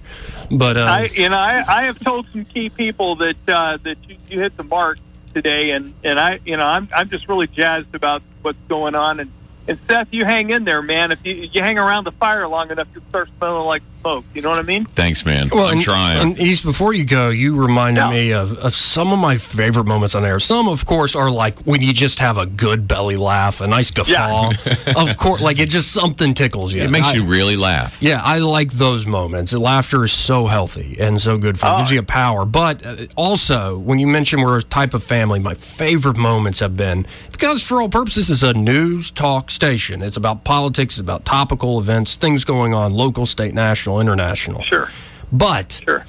[0.51, 3.97] But um, I, you know, I, I have told some key people that uh, that
[4.07, 4.99] you, you hit the mark
[5.33, 9.19] today, and, and I, you know, I'm I'm just really jazzed about what's going on.
[9.19, 9.31] And,
[9.67, 11.11] and Seth, you hang in there, man.
[11.11, 14.25] If you you hang around the fire long enough, you'll start smelling like smoke.
[14.33, 14.85] You know what I mean?
[14.85, 15.49] Thanks, man.
[15.51, 16.21] Well, I'm and, trying.
[16.21, 20.13] And East, before you go, you reminded me of, of some of my favorite moments
[20.13, 20.39] on air.
[20.39, 23.91] Some, of course, are like when you just have a good belly laugh, a nice
[23.91, 24.51] guffaw.
[24.97, 26.81] of course, like it just something tickles you.
[26.81, 27.97] it makes I- you really laugh.
[28.01, 29.53] Yeah, I like those moments.
[29.53, 31.73] Laughter is so healthy and so good for you.
[31.73, 32.45] It gives you a power.
[32.45, 36.75] But uh, also, when you mention we're a type of family, my favorite moments have
[36.75, 40.01] been because, for all purposes, it's a news talk station.
[40.01, 44.63] It's about politics, it's about topical events, things going on, local, state, national, international.
[44.63, 44.89] Sure.
[45.31, 46.05] But Sure.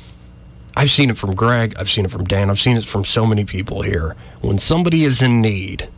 [0.76, 3.26] I've seen it from Greg, I've seen it from Dan, I've seen it from so
[3.26, 4.16] many people here.
[4.40, 5.88] When somebody is in need,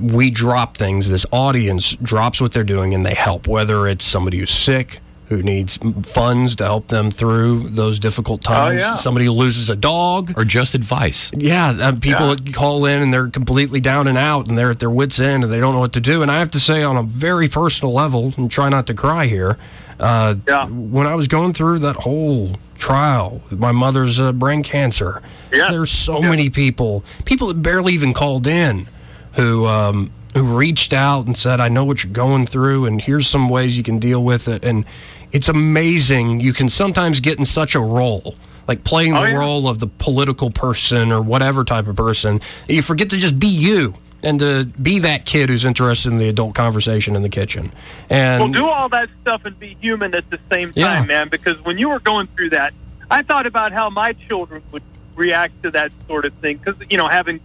[0.00, 1.08] we drop things.
[1.08, 5.42] This audience drops what they're doing and they help, whether it's somebody who's sick, who
[5.42, 8.94] needs funds to help them through those difficult times, yeah.
[8.94, 10.32] somebody who loses a dog.
[10.38, 11.30] Or just advice.
[11.34, 14.78] Yeah, uh, people that call in and they're completely down and out and they're at
[14.78, 16.22] their wits' end and they don't know what to do.
[16.22, 19.26] And I have to say, on a very personal level, and try not to cry
[19.26, 19.58] here,
[20.00, 20.34] uh,
[20.68, 25.20] when I was going through that whole trial my mother's uh, brain cancer,
[25.52, 25.70] Yeah.
[25.70, 28.86] there's so many people, people that barely even called in,
[29.32, 33.26] who um, who reached out and said, "I know what you're going through, and here's
[33.26, 34.84] some ways you can deal with it." And
[35.32, 36.40] it's amazing.
[36.40, 38.34] You can sometimes get in such a role,
[38.68, 39.34] like playing the Oh, yeah.
[39.36, 42.40] role of the political person or whatever type of person.
[42.68, 46.28] You forget to just be you and to be that kid who's interested in the
[46.28, 47.72] adult conversation in the kitchen.
[48.10, 51.04] And well, do all that stuff and be human at the same time, Yeah.
[51.04, 51.28] man.
[51.28, 52.74] Because when you were going through that,
[53.10, 54.82] I thought about how my children would
[55.14, 56.56] react to that sort of thing.
[56.58, 57.40] Because you know, having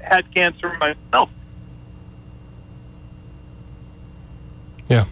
[0.00, 1.28] had cancer myself,
[4.88, 5.04] Yeah.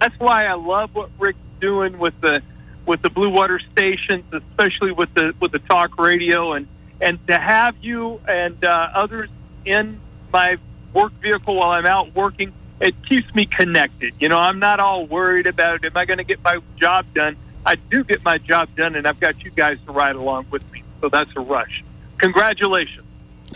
[0.00, 2.42] that's why I love what Rick's doing with the
[2.84, 6.66] with the Blue Water stations, especially with the with the talk radio, and
[7.00, 9.28] and to have you and uh, others
[9.64, 10.00] in
[10.32, 10.58] my
[10.92, 14.14] work vehicle while I'm out working, it keeps me connected.
[14.20, 17.36] You know, I'm not all worried about am I going to get my job done.
[17.64, 20.70] I do get my job done, and I've got you guys to ride along with
[20.72, 20.82] me.
[21.00, 21.84] So that's a rush.
[22.18, 23.06] Congratulations.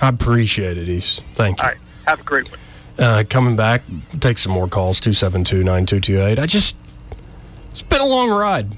[0.00, 1.22] I appreciate it, East.
[1.34, 1.64] Thank you.
[1.64, 2.60] All right, have a great one.
[2.98, 3.82] Uh, coming back,
[4.20, 6.38] take some more calls 272 9228.
[6.38, 6.76] I just,
[7.70, 8.68] it's been a long ride,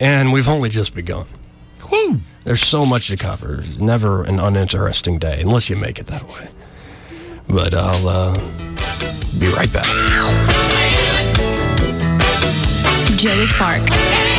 [0.00, 1.26] and we've only just begun.
[1.90, 2.20] Woo!
[2.44, 3.62] There's so much to cover.
[3.62, 6.48] It's never an uninteresting day, unless you make it that way.
[7.48, 8.34] But I'll uh,
[9.38, 9.86] be right back.
[13.16, 14.33] Joey Clark.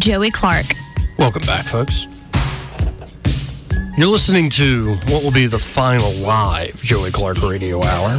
[0.00, 0.64] Joey Clark.
[1.18, 2.06] Welcome back, folks.
[3.98, 8.18] You're listening to what will be the final live Joey Clark Radio Hour.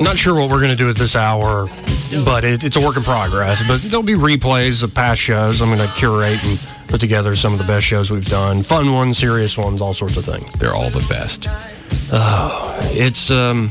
[0.00, 1.66] Not sure what we're going to do at this hour,
[2.24, 3.62] but it, it's a work in progress.
[3.68, 5.60] But there'll be replays of past shows.
[5.60, 8.94] I'm going to curate and put together some of the best shows we've done fun
[8.94, 10.50] ones, serious ones, all sorts of things.
[10.58, 11.48] They're all the best.
[12.12, 13.68] Oh, it's um,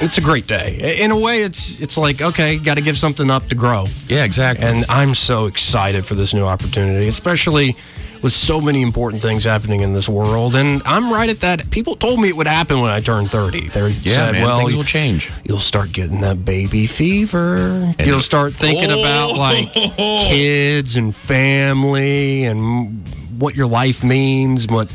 [0.00, 0.98] it's a great day.
[1.02, 3.84] In a way, it's it's like okay, got to give something up to grow.
[4.08, 4.66] Yeah, exactly.
[4.66, 7.76] And I'm so excited for this new opportunity, especially
[8.22, 10.54] with so many important things happening in this world.
[10.56, 11.70] And I'm right at that.
[11.70, 13.68] People told me it would happen when I turned 30.
[13.68, 15.30] They Yeah, said, man, well, things will change.
[15.44, 17.56] You'll start getting that baby fever.
[17.56, 19.00] And- You'll start thinking oh.
[19.00, 23.06] about like kids and family and
[23.38, 24.90] what your life means, what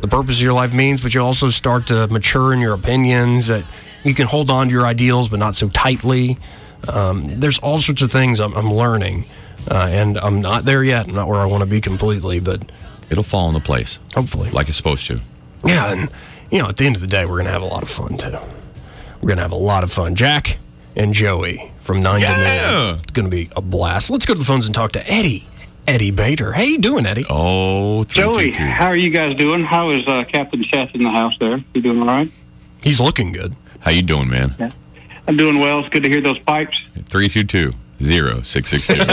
[0.00, 3.46] the purpose of your life means, but you also start to mature in your opinions.
[3.46, 3.64] That
[4.06, 6.38] you can hold on to your ideals, but not so tightly.
[6.92, 9.24] Um, there's all sorts of things I'm, I'm learning,
[9.70, 11.08] uh, and I'm not there yet.
[11.08, 12.62] I'm not where I want to be completely, but
[13.10, 13.98] It'll fall into place.
[14.14, 14.50] Hopefully.
[14.50, 15.20] Like it's supposed to.
[15.64, 16.10] yeah, and
[16.50, 18.16] you know, at the end of the day, we're gonna have a lot of fun
[18.16, 18.36] too.
[19.20, 20.14] We're gonna have a lot of fun.
[20.14, 20.58] Jack
[20.96, 23.00] and Joey from nine to noon.
[23.02, 24.10] It's gonna be a blast.
[24.10, 25.46] Let's go to the phones and talk to Eddie.
[25.86, 26.52] Eddie Bader.
[26.52, 27.26] How you doing, Eddie?
[27.30, 29.62] Oh, Joey, how are you guys doing?
[29.62, 31.62] How is uh, Captain Seth in the house there?
[31.74, 32.28] You doing all right?
[32.82, 33.54] He's looking good.
[33.86, 34.52] How you doing, man?
[35.28, 35.78] I'm doing well.
[35.78, 36.76] It's good to hear those pipes.
[37.08, 37.72] Three two two
[38.02, 38.94] zero six six two.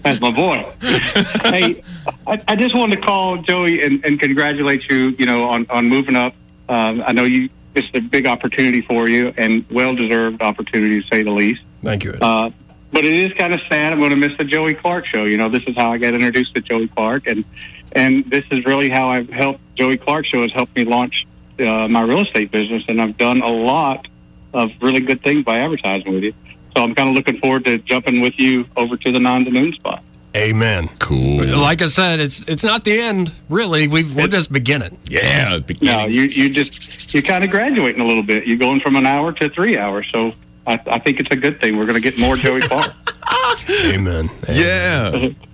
[0.00, 0.72] That's my boy.
[0.80, 1.82] hey,
[2.26, 5.14] I, I just wanted to call Joey and, and congratulate you.
[5.18, 6.34] You know, on on moving up.
[6.70, 7.50] Um, I know you.
[7.74, 11.60] It's a big opportunity for you, and well deserved opportunity to say the least.
[11.82, 12.12] Thank you.
[12.12, 12.22] Eddie.
[12.22, 12.48] Uh,
[12.92, 13.92] but it is kind of sad.
[13.92, 15.24] I'm going to miss the Joey Clark show.
[15.24, 17.44] You know, this is how I got introduced to Joey Clark, and
[17.92, 19.60] and this is really how I've helped.
[19.74, 21.26] Joey Clark show has helped me launch
[21.60, 24.06] uh, my real estate business, and I've done a lot
[24.52, 26.34] of really good things by advertising with you.
[26.76, 29.50] So I'm kind of looking forward to jumping with you over to the nine to
[29.50, 30.02] noon spot.
[30.34, 30.88] Amen.
[30.98, 31.44] Cool.
[31.46, 33.86] Like I said, it's it's not the end, really.
[33.86, 34.96] We've, we're just beginning.
[35.04, 38.46] Yeah, No, you you just you're kind of graduating a little bit.
[38.46, 40.08] You're going from an hour to three hours.
[40.10, 40.32] So
[40.66, 41.76] I, I think it's a good thing.
[41.76, 42.94] We're going to get more Joey Clark.
[43.86, 44.30] Amen.
[44.50, 45.28] Yeah.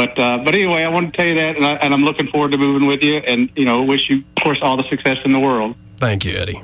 [0.00, 2.26] But uh, but anyway, I want to tell you that, and, I, and I'm looking
[2.28, 5.18] forward to moving with you, and you know, wish you, of course, all the success
[5.26, 5.76] in the world.
[5.98, 6.62] Thank you, Eddie.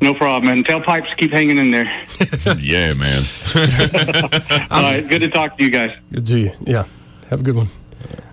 [0.00, 1.84] No problem, and tell Pipes keep hanging in there.
[2.58, 3.22] yeah, man.
[4.70, 5.94] all right, good to talk to you guys.
[6.12, 6.52] Good to you.
[6.62, 6.86] Yeah.
[7.28, 7.68] Have a good one.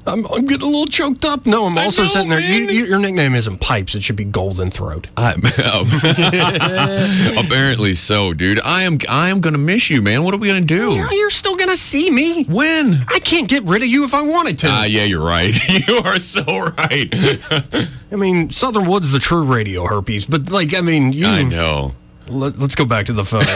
[0.10, 1.46] I'm, I'm getting a little choked up.
[1.46, 2.40] No, I'm also sitting there.
[2.40, 3.96] You, you, your nickname isn't Pipes.
[3.96, 5.08] It should be Golden Throat.
[5.16, 5.34] I,
[7.38, 8.60] apparently so, dude.
[8.62, 10.24] I am I am gonna miss you, man.
[10.24, 10.94] What are we gonna do?
[10.94, 12.44] You're, you're still going to see me.
[12.46, 13.04] When?
[13.08, 14.68] I can't get rid of you if I wanted to.
[14.70, 15.56] Ah, yeah, you're right.
[15.88, 17.10] you are so right.
[18.12, 21.28] I mean, Southern Wood's the true radio herpes, but like, I mean, you.
[21.28, 21.94] I know.
[22.28, 23.48] Let, us go back to the phones.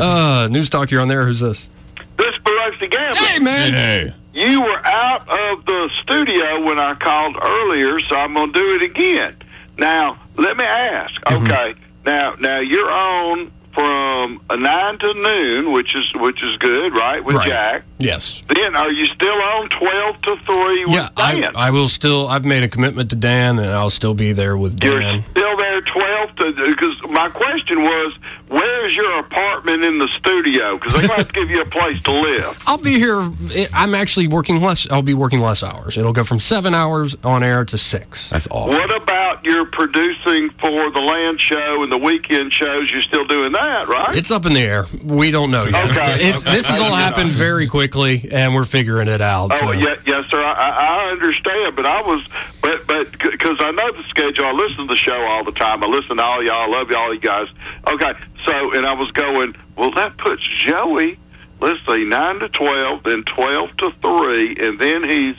[0.00, 1.26] uh, News Talk, you're on there.
[1.26, 1.68] Who's this?
[2.16, 3.24] This is Biloxi Gambling.
[3.24, 3.72] Hey, man.
[3.72, 4.14] Hey.
[4.38, 8.74] You were out of the studio when I called earlier, so I'm going to do
[8.76, 9.34] it again.
[9.76, 11.20] Now, let me ask.
[11.22, 11.44] Mm-hmm.
[11.46, 11.74] Okay.
[12.06, 17.22] Now, now you're on from nine to noon, which is which is good, right?
[17.24, 17.48] With Right.
[17.48, 17.84] Jack.
[17.98, 18.42] Yes.
[18.48, 21.50] Then, are you still on twelve to three with Yeah, I?
[21.54, 22.28] I will still.
[22.28, 25.22] I've made a commitment to Dan, and I'll still be there with Dan.
[25.48, 28.14] Still there, twelve to because my question was,
[28.48, 30.76] where is your apartment in the studio?
[30.76, 32.62] Because they're going to have to give you a place to live.
[32.66, 33.30] I'll be here.
[33.54, 34.86] Eh, I'm actually working less.
[34.90, 35.96] I'll be working less hours.
[35.96, 38.28] It'll go from seven hours on air to six.
[38.28, 38.76] That's awesome.
[38.76, 42.90] What about your producing for the land show and the weekend shows?
[42.90, 44.14] You're still doing that, right?
[44.14, 44.84] It's up in the air.
[45.02, 45.90] We don't know yet.
[45.90, 46.56] Okay, It's okay.
[46.56, 49.62] this has all happened very quickly, and we're figuring it out.
[49.62, 50.42] Oh yeah, yes, sir.
[50.42, 52.22] I, I I understand, but I was,
[52.60, 54.44] but but because I know the schedule.
[54.44, 55.82] I listen to the show all the time.
[55.82, 56.62] I listen to all y'all.
[56.62, 57.48] I love y'all, you guys.
[57.86, 58.12] Okay,
[58.44, 59.54] so and I was going.
[59.76, 61.18] Well, that puts Joey.
[61.60, 65.36] Let's see, nine to twelve, then twelve to three, and then he's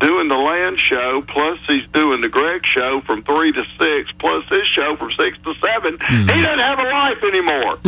[0.00, 1.22] doing the land show.
[1.22, 4.12] Plus, he's doing the Greg show from three to six.
[4.18, 5.98] Plus, his show from six to seven.
[6.08, 6.26] He hmm.
[6.26, 7.78] doesn't have a life anymore.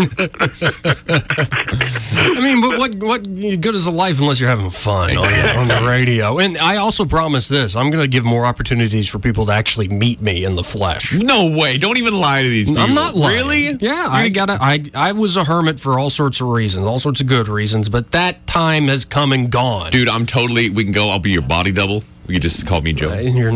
[2.21, 5.59] I mean, but what what good is a life unless you're having fun on, the,
[5.59, 6.39] on the radio?
[6.39, 9.89] And I also promise this: I'm going to give more opportunities for people to actually
[9.89, 11.15] meet me in the flesh.
[11.15, 11.79] No way!
[11.79, 12.83] Don't even lie to these people.
[12.83, 13.37] I'm not lying.
[13.37, 13.79] Really?
[13.81, 17.21] Yeah, I got I I was a hermit for all sorts of reasons, all sorts
[17.21, 19.91] of good reasons, but that time has come and gone.
[19.91, 20.71] Dude, I'm totally.
[20.71, 21.09] We can go.
[21.11, 22.05] I'll be your body double.
[22.31, 23.11] You can just call me Joe.
[23.11, 23.51] Uh, You're,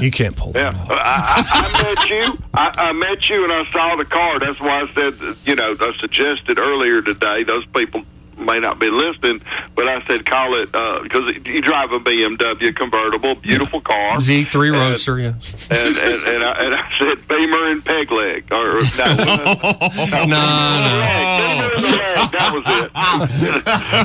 [0.00, 2.38] you can't pull Yeah, I, I, I met you.
[2.54, 4.38] I, I met you, and I saw the car.
[4.38, 7.42] That's why I said, you know, I suggested earlier today.
[7.42, 8.04] Those people
[8.38, 9.42] may not be listening,
[9.74, 14.72] but I said call it uh, because you drive a BMW convertible, beautiful car, Z3
[14.72, 15.34] Roadster, yeah.
[15.70, 17.67] and and, and, I, and I said Beamer
[18.10, 19.24] leg, or no, no,
[20.26, 20.44] no.
[21.28, 22.30] Beamer and the leg.
[22.32, 22.90] That was it.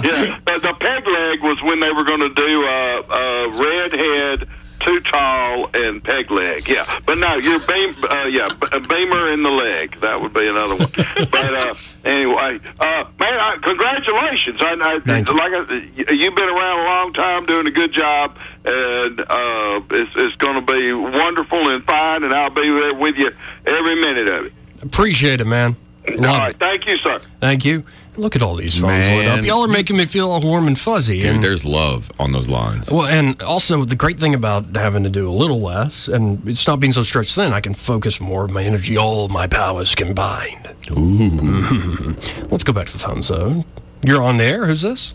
[0.05, 4.47] yeah, but the peg leg was when they were going to do uh, uh, redhead.
[4.85, 6.83] Too tall and peg leg, yeah.
[7.05, 9.99] But no, you're beam, uh, yeah, b- beamer in the leg.
[10.01, 10.89] That would be another one.
[11.31, 11.73] but uh,
[12.03, 14.57] anyway, uh, man, I, congratulations!
[14.61, 18.37] I, I Thank like I, you've been around a long time, doing a good job,
[18.65, 22.23] and uh, it's, it's going to be wonderful and fine.
[22.23, 23.31] And I'll be there with you
[23.65, 24.53] every minute of it.
[24.81, 25.77] Appreciate it, man.
[26.09, 26.59] All Love right, it.
[26.59, 27.19] thank you, sir.
[27.39, 27.85] Thank you.
[28.15, 29.43] Look at all these phones lit up.
[29.43, 31.21] Y'all are making me feel all warm and fuzzy.
[31.21, 32.89] Dude, and there's love on those lines.
[32.91, 36.67] Well, and also the great thing about having to do a little less and it's
[36.67, 39.95] not being so stretched thin, I can focus more of my energy, all my powers
[39.95, 40.69] combined.
[40.91, 42.15] Ooh.
[42.51, 43.65] Let's go back to the phone zone.
[44.05, 44.65] You're on the air.
[44.67, 45.13] Who's this?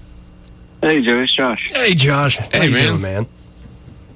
[0.82, 1.70] Hey, Joe, it's Josh.
[1.72, 2.38] Hey, Josh.
[2.38, 2.86] How Hey, you man.
[2.88, 3.26] doing, man?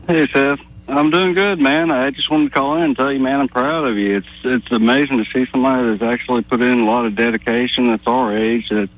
[0.08, 0.58] Hey, Seth.
[0.88, 1.90] I'm doing good, man.
[1.90, 4.16] I just wanted to call in and tell you, man, I'm proud of you.
[4.16, 8.06] It's it's amazing to see somebody that's actually put in a lot of dedication that's
[8.06, 8.90] our age, that's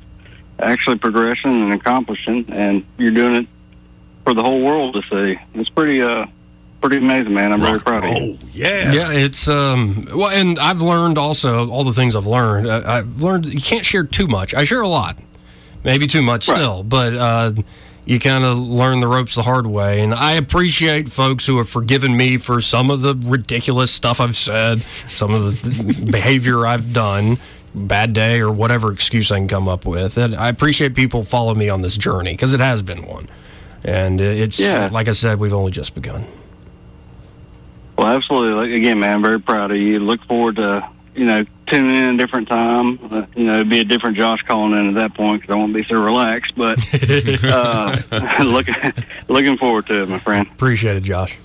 [0.59, 3.47] actually progressing and accomplishing, and you're doing it
[4.25, 5.39] for the whole world to see.
[5.55, 6.27] It's pretty uh
[6.81, 7.53] pretty amazing, man.
[7.53, 8.39] I'm very proud of you.
[8.43, 8.93] Oh yeah.
[8.93, 12.71] Yeah, it's um well, and I've learned also all the things I've learned.
[12.71, 14.55] I, I've learned you can't share too much.
[14.55, 15.19] I share a lot,
[15.85, 17.53] maybe too much still, but uh,
[18.07, 20.01] you kind of learn the ropes the hard way.
[20.01, 24.37] And I appreciate folks who have forgiven me for some of the ridiculous stuff I've
[24.37, 27.39] said, some of the behavior I've done.
[27.77, 30.17] Bad day or whatever excuse I can come up with.
[30.17, 33.29] And I appreciate people follow me on this journey because it has been one.
[33.85, 34.91] And it's, Yeah.
[34.93, 36.25] like I said, we've only just begun.
[37.99, 38.77] Well, absolutely.
[38.77, 39.99] Again, man, I'm very proud of you.
[39.99, 42.99] Look forward to you know tuning in a different time.
[43.11, 45.57] Uh, you know, it'd be a different Josh calling in at that point because I
[45.57, 46.55] won't be so relaxed.
[46.57, 46.79] But
[47.45, 47.97] uh,
[48.45, 48.75] looking
[49.29, 50.47] looking forward to it, my friend.
[50.53, 51.39] Appreciate it, Josh.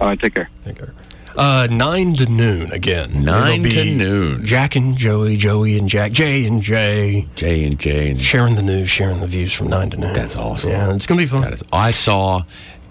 [0.00, 0.48] All right, take care.
[0.64, 0.92] Take care.
[1.36, 3.22] Uh, nine to noon again.
[3.22, 4.46] Nine It'll to noon.
[4.46, 8.62] Jack and Joey, Joey and Jack, Jay and Jay, Jay and Jay, and sharing the
[8.62, 10.14] news, sharing the views from nine to noon.
[10.14, 10.70] That's awesome.
[10.70, 11.42] Yeah, it's gonna be fun.
[11.42, 11.62] That is.
[11.72, 12.44] I saw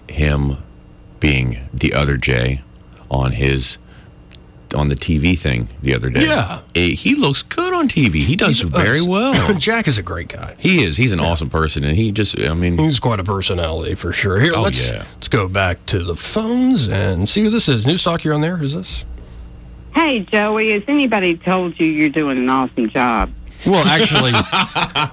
[0.08, 0.58] him
[1.18, 2.62] being the other Jay
[3.10, 3.78] on his
[4.76, 6.24] on the TV thing the other day.
[6.26, 6.60] Yeah.
[6.74, 8.16] Eh, he looks good on TV.
[8.24, 9.54] He does very well.
[9.58, 10.54] Jack is a great guy.
[10.58, 10.96] He is.
[10.96, 12.38] He's an awesome person, and he just.
[12.38, 14.38] I mean, He's quite a personality for sure.
[14.38, 15.04] Here, Oh, let's yeah.
[15.14, 17.84] let's go back to the phones and see who this is.
[17.86, 18.56] Newstalk, you're on there.
[18.58, 19.04] Who's this?
[19.94, 23.30] Hey, Joey, has anybody told you you're doing an awesome job?
[23.66, 24.32] Well, actually,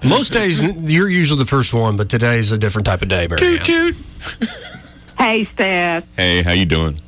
[0.07, 3.57] most days you're usually the first one, but today's a different type of day, Mary.
[3.70, 3.95] Ann.
[5.18, 6.03] Hey, Steph.
[6.18, 6.99] hey, how you doing?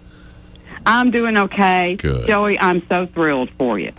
[0.85, 1.95] I'm doing okay.
[1.95, 2.27] Good.
[2.27, 3.91] Joey, I'm so thrilled for you.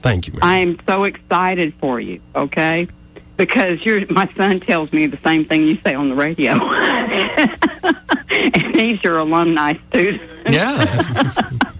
[0.00, 0.42] Thank you, Mary.
[0.42, 2.88] I am so excited for you, okay?
[3.36, 6.52] Because you're, my son tells me the same thing you say on the radio.
[8.30, 10.22] and he's your alumni student.
[10.48, 11.50] Yeah.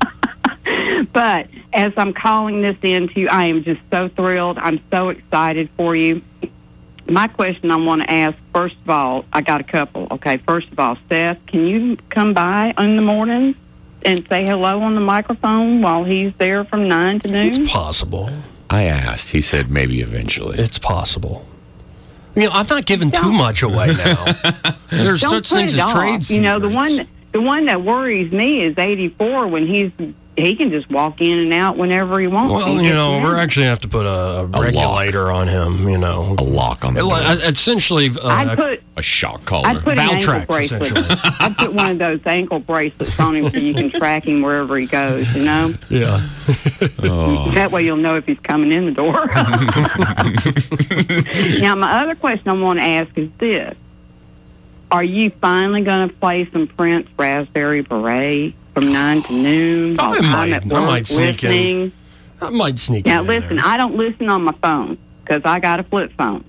[1.12, 4.58] But as I'm calling this into you, I am just so thrilled.
[4.58, 6.22] I'm so excited for you.
[7.08, 10.06] My question I want to ask, first of all, I got a couple.
[10.12, 13.54] Okay, first of all, Seth, can you come by in the morning
[14.04, 17.46] and say hello on the microphone while he's there from 9 to noon?
[17.46, 18.30] It's possible.
[18.70, 19.30] I asked.
[19.30, 20.58] He said maybe eventually.
[20.58, 21.46] It's possible.
[22.34, 24.24] You know, I'm not giving too much away now.
[24.90, 25.92] There's such things as off.
[25.92, 29.90] trade You know, the one the one that worries me is 84 when he's
[30.36, 32.54] he can just walk in and out whenever he wants.
[32.54, 35.46] Well, He you know, we're actually going to have to put a, a regulator on
[35.46, 36.34] him, you know.
[36.38, 37.18] A lock on the It- door.
[37.48, 39.68] Essentially, uh, I'd put a shock collar.
[39.68, 40.90] I'd put an ankle bracelet.
[41.40, 44.76] I'd put one of those ankle bracelets on him so you can track him wherever
[44.78, 45.30] he goes.
[45.36, 46.26] You know, Yeah.
[47.00, 47.50] Oh.
[47.52, 49.12] that way you'll know if he's coming in the door.
[51.60, 53.74] now, my other question I want to ask is this:
[54.90, 59.98] Are you finally going to play some Prince Raspberry Beret from nine to noon?
[59.98, 60.52] I while I'm might.
[60.52, 61.50] at I might sneak in.
[61.50, 61.92] listening?
[62.40, 63.66] I might sneak Now, in Now, listen, there.
[63.66, 66.44] I don't listen on my phone because I got a flip phone.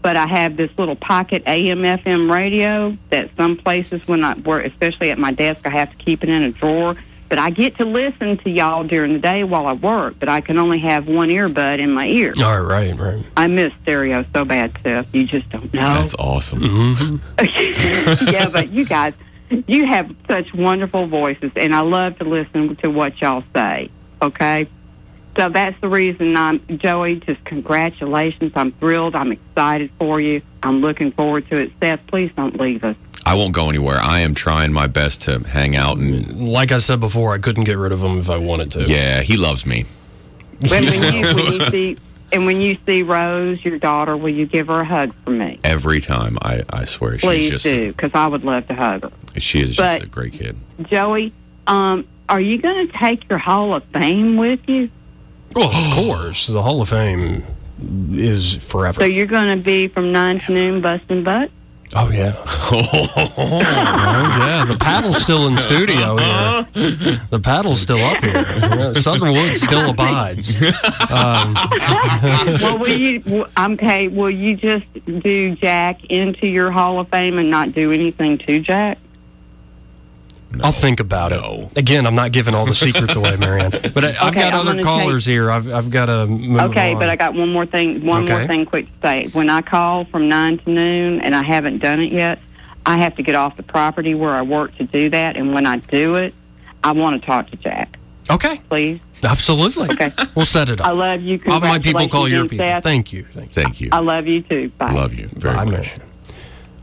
[0.00, 4.64] But I have this little pocket AM FM radio that some places when I work,
[4.64, 6.94] especially at my desk, I have to keep it in a drawer.
[7.28, 10.40] But I get to listen to y'all during the day while I work, but I
[10.40, 12.32] can only have one earbud in my ear.
[12.42, 13.22] All right, right.
[13.36, 15.14] I miss stereo so bad, Seth.
[15.14, 15.92] You just don't know.
[16.00, 16.60] That's awesome.
[16.62, 18.26] Mm-hmm.
[18.32, 19.12] yeah, but you guys,
[19.66, 23.90] you have such wonderful voices, and I love to listen to what y'all say.
[24.20, 24.68] Okay,
[25.36, 27.16] so that's the reason I'm Joey.
[27.16, 28.52] Just congratulations!
[28.54, 29.14] I'm thrilled.
[29.14, 30.42] I'm excited for you.
[30.62, 31.72] I'm looking forward to it.
[31.80, 32.96] Seth, please don't leave us.
[33.24, 33.98] I won't go anywhere.
[34.00, 36.48] I am trying my best to hang out and.
[36.48, 38.82] Like I said before, I couldn't get rid of him if I wanted to.
[38.84, 39.84] Yeah, he loves me.
[40.68, 41.98] When, when you when you see
[42.32, 45.58] and when you see Rose, your daughter, will you give her a hug for me?
[45.64, 49.02] Every time, I, I swear, Please she's just do, because I would love to hug
[49.02, 49.12] her.
[49.42, 50.56] She is But- just a great kid.
[50.82, 51.32] Joey,
[51.66, 54.90] um, are you going to take your Hall of Fame with you?
[55.54, 57.42] Well, of course, the Hall of Fame
[58.12, 59.00] is forever.
[59.00, 61.50] So you're going to be from nine to noon busting butt?
[61.96, 62.34] Oh yeah.
[62.70, 64.64] oh yeah.
[64.66, 66.66] The paddle's still in studio here.
[67.30, 68.44] The paddle's still up here.
[68.46, 70.50] Yeah, Southern Wood still abides.
[71.10, 71.54] Um,
[72.60, 73.46] well, will you?
[73.58, 78.36] Okay, will you just do Jack into your Hall of Fame and not do anything
[78.38, 78.98] to Jack?
[80.62, 81.76] I'll think about it.
[81.78, 83.70] Again, I'm not giving all the secrets away, Marianne.
[83.94, 85.50] But I, I've Okay, got I'm other gonna callers here.
[85.50, 86.98] I've I've got to move okay, on.
[86.98, 88.04] but I got one more thing.
[88.04, 89.28] One more thing, quick to say.
[89.32, 92.38] When I call from nine to noon and I haven't done it yet,
[92.86, 95.36] I have to get off the property where I work to do that.
[95.36, 96.34] And when I do it,
[96.82, 97.98] I want to talk to Jack.
[98.30, 98.60] Okay.
[98.68, 99.00] Please.
[99.22, 99.90] Absolutely.
[99.90, 100.12] Okay.
[100.34, 100.86] We'll set it up.
[100.86, 101.40] I love you.
[101.46, 102.64] I'll my people call your people.
[102.64, 102.82] Seth.
[102.84, 103.24] Thank you.
[103.32, 103.62] Thank you.
[103.62, 103.88] Thank you.
[103.92, 104.70] I love you too.
[104.78, 104.92] Bye.
[104.92, 105.96] Love you very Bye, much.
[105.96, 105.98] man.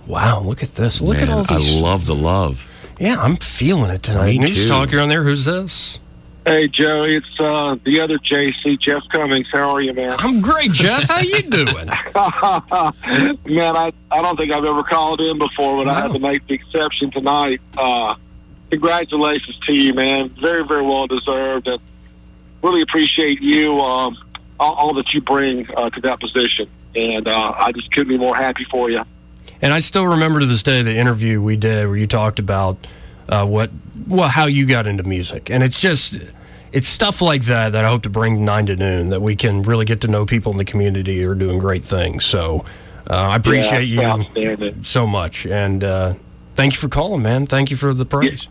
[0.07, 1.01] Wow, look at this.
[1.01, 1.77] Look Man, at all these.
[1.77, 2.67] I love the love.
[2.99, 4.27] Yeah, I'm feeling it tonight.
[4.27, 4.69] Me News too.
[4.69, 5.23] Talk, you're on there.
[5.23, 5.99] Who's this?
[6.45, 9.47] Hey, Joey, it's uh, the other JC, Jeff Cummings.
[9.51, 10.15] How are you, man?
[10.19, 11.09] I'm great, Jeff.
[11.09, 11.65] How you doing?
[11.87, 16.45] man, I, I don't think I've ever called in before, but I had to make
[16.45, 17.61] the exception tonight.
[17.75, 18.13] Uh,
[18.69, 20.29] congratulations to you, man.
[20.29, 21.67] Very, very well deserved.
[21.67, 21.81] And
[22.61, 24.15] really appreciate you, um,
[24.59, 26.69] all, all that you bring uh, to that position.
[26.93, 29.03] And uh, I just couldn't be more happy for you.
[29.65, 32.77] And I still remember to this day the interview we did where you talked about
[33.27, 33.71] uh, what,
[34.07, 36.19] well, how you got into music, and it's just,
[36.71, 39.63] it's stuff like that that I hope to bring nine to noon that we can
[39.63, 42.25] really get to know people in the community who are doing great things.
[42.25, 42.63] So
[43.09, 46.13] uh, I appreciate Yeah, you so much, and uh,
[46.53, 47.47] thank you for calling, man.
[47.47, 48.47] Thank you for the praise.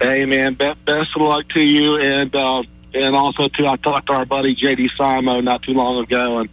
[0.00, 1.98] Hey, man, be- best of luck to you.
[1.98, 2.62] And uh,
[2.94, 4.88] and also, too, I talked to our buddy J.D.
[4.96, 6.48] Simo not too long ago, and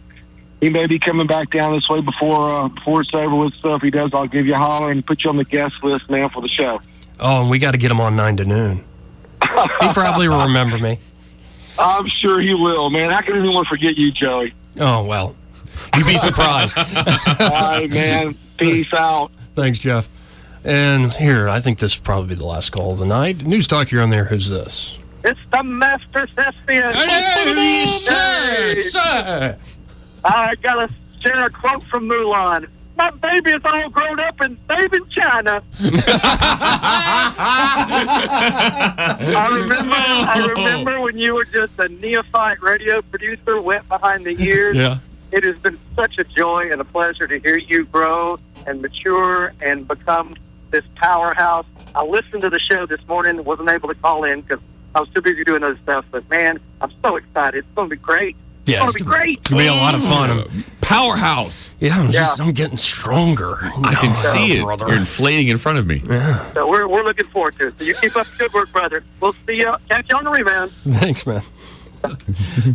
[0.62, 3.52] he may be coming back down this way before uh, before it's over with.
[3.60, 5.74] So if he does, I'll give you a holler and put you on the guest
[5.82, 6.80] list, man, for the show.
[7.18, 8.84] Oh, and we got to get him on nine to noon.
[9.42, 10.98] he probably will remember me.
[11.78, 13.10] I'm sure he will, man.
[13.10, 14.54] How can anyone forget you, Joey?
[14.78, 15.34] Oh well,
[15.96, 16.78] you'd be surprised.
[17.40, 18.36] All right, man.
[18.56, 19.32] Peace out.
[19.56, 20.08] Thanks, Jeff.
[20.64, 23.44] And here, I think this will probably be the last call of the night.
[23.44, 24.24] News Talk, you're on there.
[24.26, 24.96] Who's this?
[25.24, 26.92] It's the Master Thespian.
[26.94, 29.58] Hey, sir, sir.
[30.24, 32.68] I got to share a quote from Mulan.
[32.96, 35.62] My baby is all grown up and saving China.
[35.80, 35.88] I
[39.58, 44.76] remember, I remember when you were just a neophyte radio producer, went behind the ears.
[44.76, 44.98] Yeah.
[45.32, 49.54] It has been such a joy and a pleasure to hear you grow and mature
[49.62, 50.36] and become
[50.70, 51.66] this powerhouse.
[51.94, 54.60] I listened to the show this morning, wasn't able to call in because
[54.94, 56.04] I was too busy doing other stuff.
[56.10, 57.58] But man, I'm so excited.
[57.58, 58.36] It's going to be great.
[58.64, 59.38] Yeah, it's going to be great.
[59.40, 60.64] It's gonna be a lot of fun.
[60.80, 61.74] Powerhouse.
[61.80, 63.56] Yeah, I'm just I'm getting stronger.
[63.60, 64.62] I can see it.
[64.62, 64.86] brother.
[64.88, 66.02] You're inflating in front of me.
[66.08, 66.52] Yeah.
[66.52, 67.78] So we're, we're looking forward to it.
[67.78, 69.02] So you keep up the good work, brother.
[69.20, 69.74] We'll see you.
[69.88, 70.70] Catch you on the rebound.
[70.72, 71.42] Thanks, man.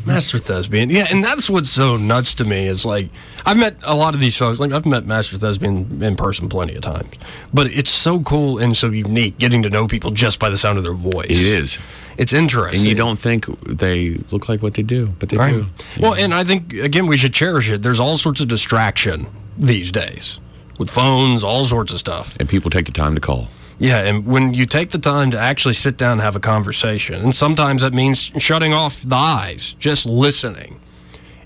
[0.06, 0.90] Master Thespian.
[0.90, 3.10] Yeah, and that's what's so nuts to me is like
[3.48, 4.60] I've met a lot of these folks.
[4.60, 7.08] Like I've met Master Thespian in person plenty of times,
[7.54, 10.78] but it's so cool and so unique getting to know people just by the sound
[10.78, 11.28] of their voice.
[11.30, 11.80] It is.
[12.18, 12.82] It's interesting.
[12.82, 15.54] And you don't think they look like what they do, but they Right.
[15.54, 15.66] do.
[16.00, 17.84] Well, and I think again we should cherish it.
[17.84, 19.28] There's all sorts of distraction
[19.58, 20.40] these days
[20.78, 22.36] with phones, all sorts of stuff.
[22.40, 23.48] And people take the time to call.
[23.80, 27.22] Yeah, and when you take the time to actually sit down and have a conversation,
[27.22, 30.80] and sometimes that means shutting off the eyes, just listening,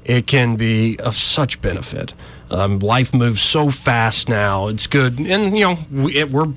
[0.06, 2.14] it can be of such benefit.
[2.50, 6.52] Um, life moves so fast now; it's good, and you know we, it, we're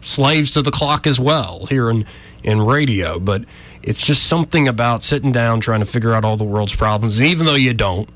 [0.00, 2.06] slaves to the clock as well here in
[2.42, 3.18] in radio.
[3.18, 3.44] But
[3.82, 7.28] it's just something about sitting down, trying to figure out all the world's problems, and
[7.28, 8.08] even though you don't,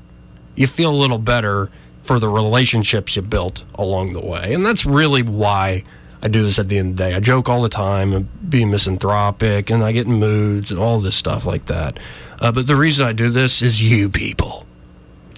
[0.55, 1.69] you feel a little better
[2.03, 4.53] for the relationships you built along the way.
[4.53, 5.83] And that's really why
[6.21, 7.15] I do this at the end of the day.
[7.15, 10.99] I joke all the time and being misanthropic and I get in moods and all
[10.99, 11.97] this stuff like that.
[12.39, 14.65] Uh, but the reason I do this is you people.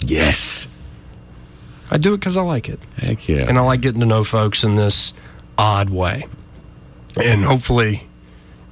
[0.06, 0.68] Yes.
[1.91, 2.80] I do it because I like it.
[2.97, 3.45] Heck yeah.
[3.47, 5.14] And I like getting to know folks in this
[5.58, 6.28] odd way.
[7.24, 8.08] And hopefully,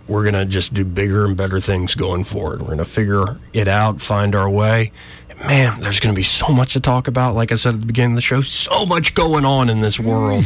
[0.08, 2.62] we're going to just do bigger and better things going forward.
[2.62, 4.92] We're going to figure it out, find our way.
[5.30, 7.36] And man, there's going to be so much to talk about.
[7.36, 10.00] Like I said at the beginning of the show, so much going on in this
[10.00, 10.46] world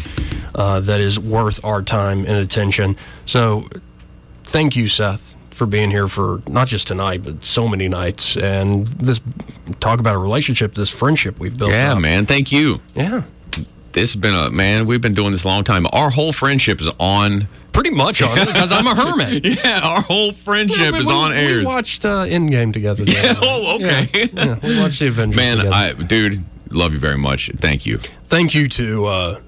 [0.53, 2.97] uh, that is worth our time and attention.
[3.25, 3.67] So,
[4.43, 8.37] thank you, Seth, for being here for not just tonight, but so many nights.
[8.37, 9.19] And this
[9.79, 11.99] talk about a relationship, this friendship we've built Yeah, up.
[11.99, 12.25] man.
[12.25, 12.79] Thank you.
[12.95, 13.23] Yeah.
[13.93, 14.85] This has been a man.
[14.85, 15.87] We've been doing this a long time.
[15.91, 17.47] Our whole friendship is on.
[17.73, 19.43] Pretty much on it because I'm a hermit.
[19.65, 21.57] yeah, our whole friendship we, is we- on air.
[21.59, 23.03] We watched uh, Endgame together.
[23.07, 24.09] Yeah, oh, okay.
[24.13, 25.35] Yeah, yeah, we watched the Avengers.
[25.35, 25.75] Man, together.
[25.75, 27.51] I, dude, love you very much.
[27.59, 27.97] Thank you.
[28.27, 29.39] Thank you to uh,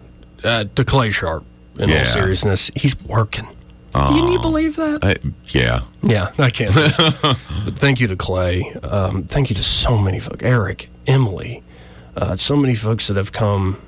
[0.43, 1.43] uh, to Clay Sharp.
[1.78, 3.47] In all seriousness, he's working.
[3.94, 5.04] Can you believe that?
[5.04, 5.16] I,
[5.48, 5.82] yeah.
[6.04, 6.74] Yeah, I can't.
[6.76, 7.38] but
[7.76, 8.72] thank you to Clay.
[8.84, 10.44] Um, thank you to so many folks.
[10.44, 11.64] Eric, Emily,
[12.16, 13.82] uh, so many folks that have come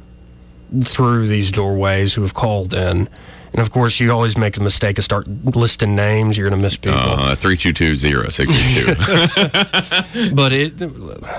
[0.83, 3.07] through these doorways who have called in.
[3.53, 6.37] And of course, you always make the mistake of start listing names.
[6.37, 6.97] You're going to miss people.
[6.97, 10.35] Uh, 3220622.
[10.41, 10.77] but it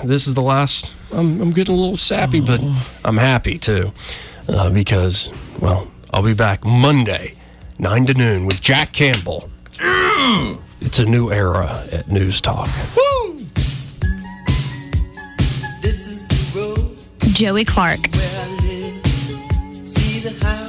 [0.04, 2.60] this is the last I'm, I'm getting a little sappy but
[3.04, 3.92] i'm happy too
[4.48, 7.34] uh, because well i'll be back monday
[7.82, 9.50] 9 to noon with jack campbell.
[10.80, 12.68] It's a new era at news talk.
[17.32, 17.98] Joey Clark.
[19.72, 20.61] See the high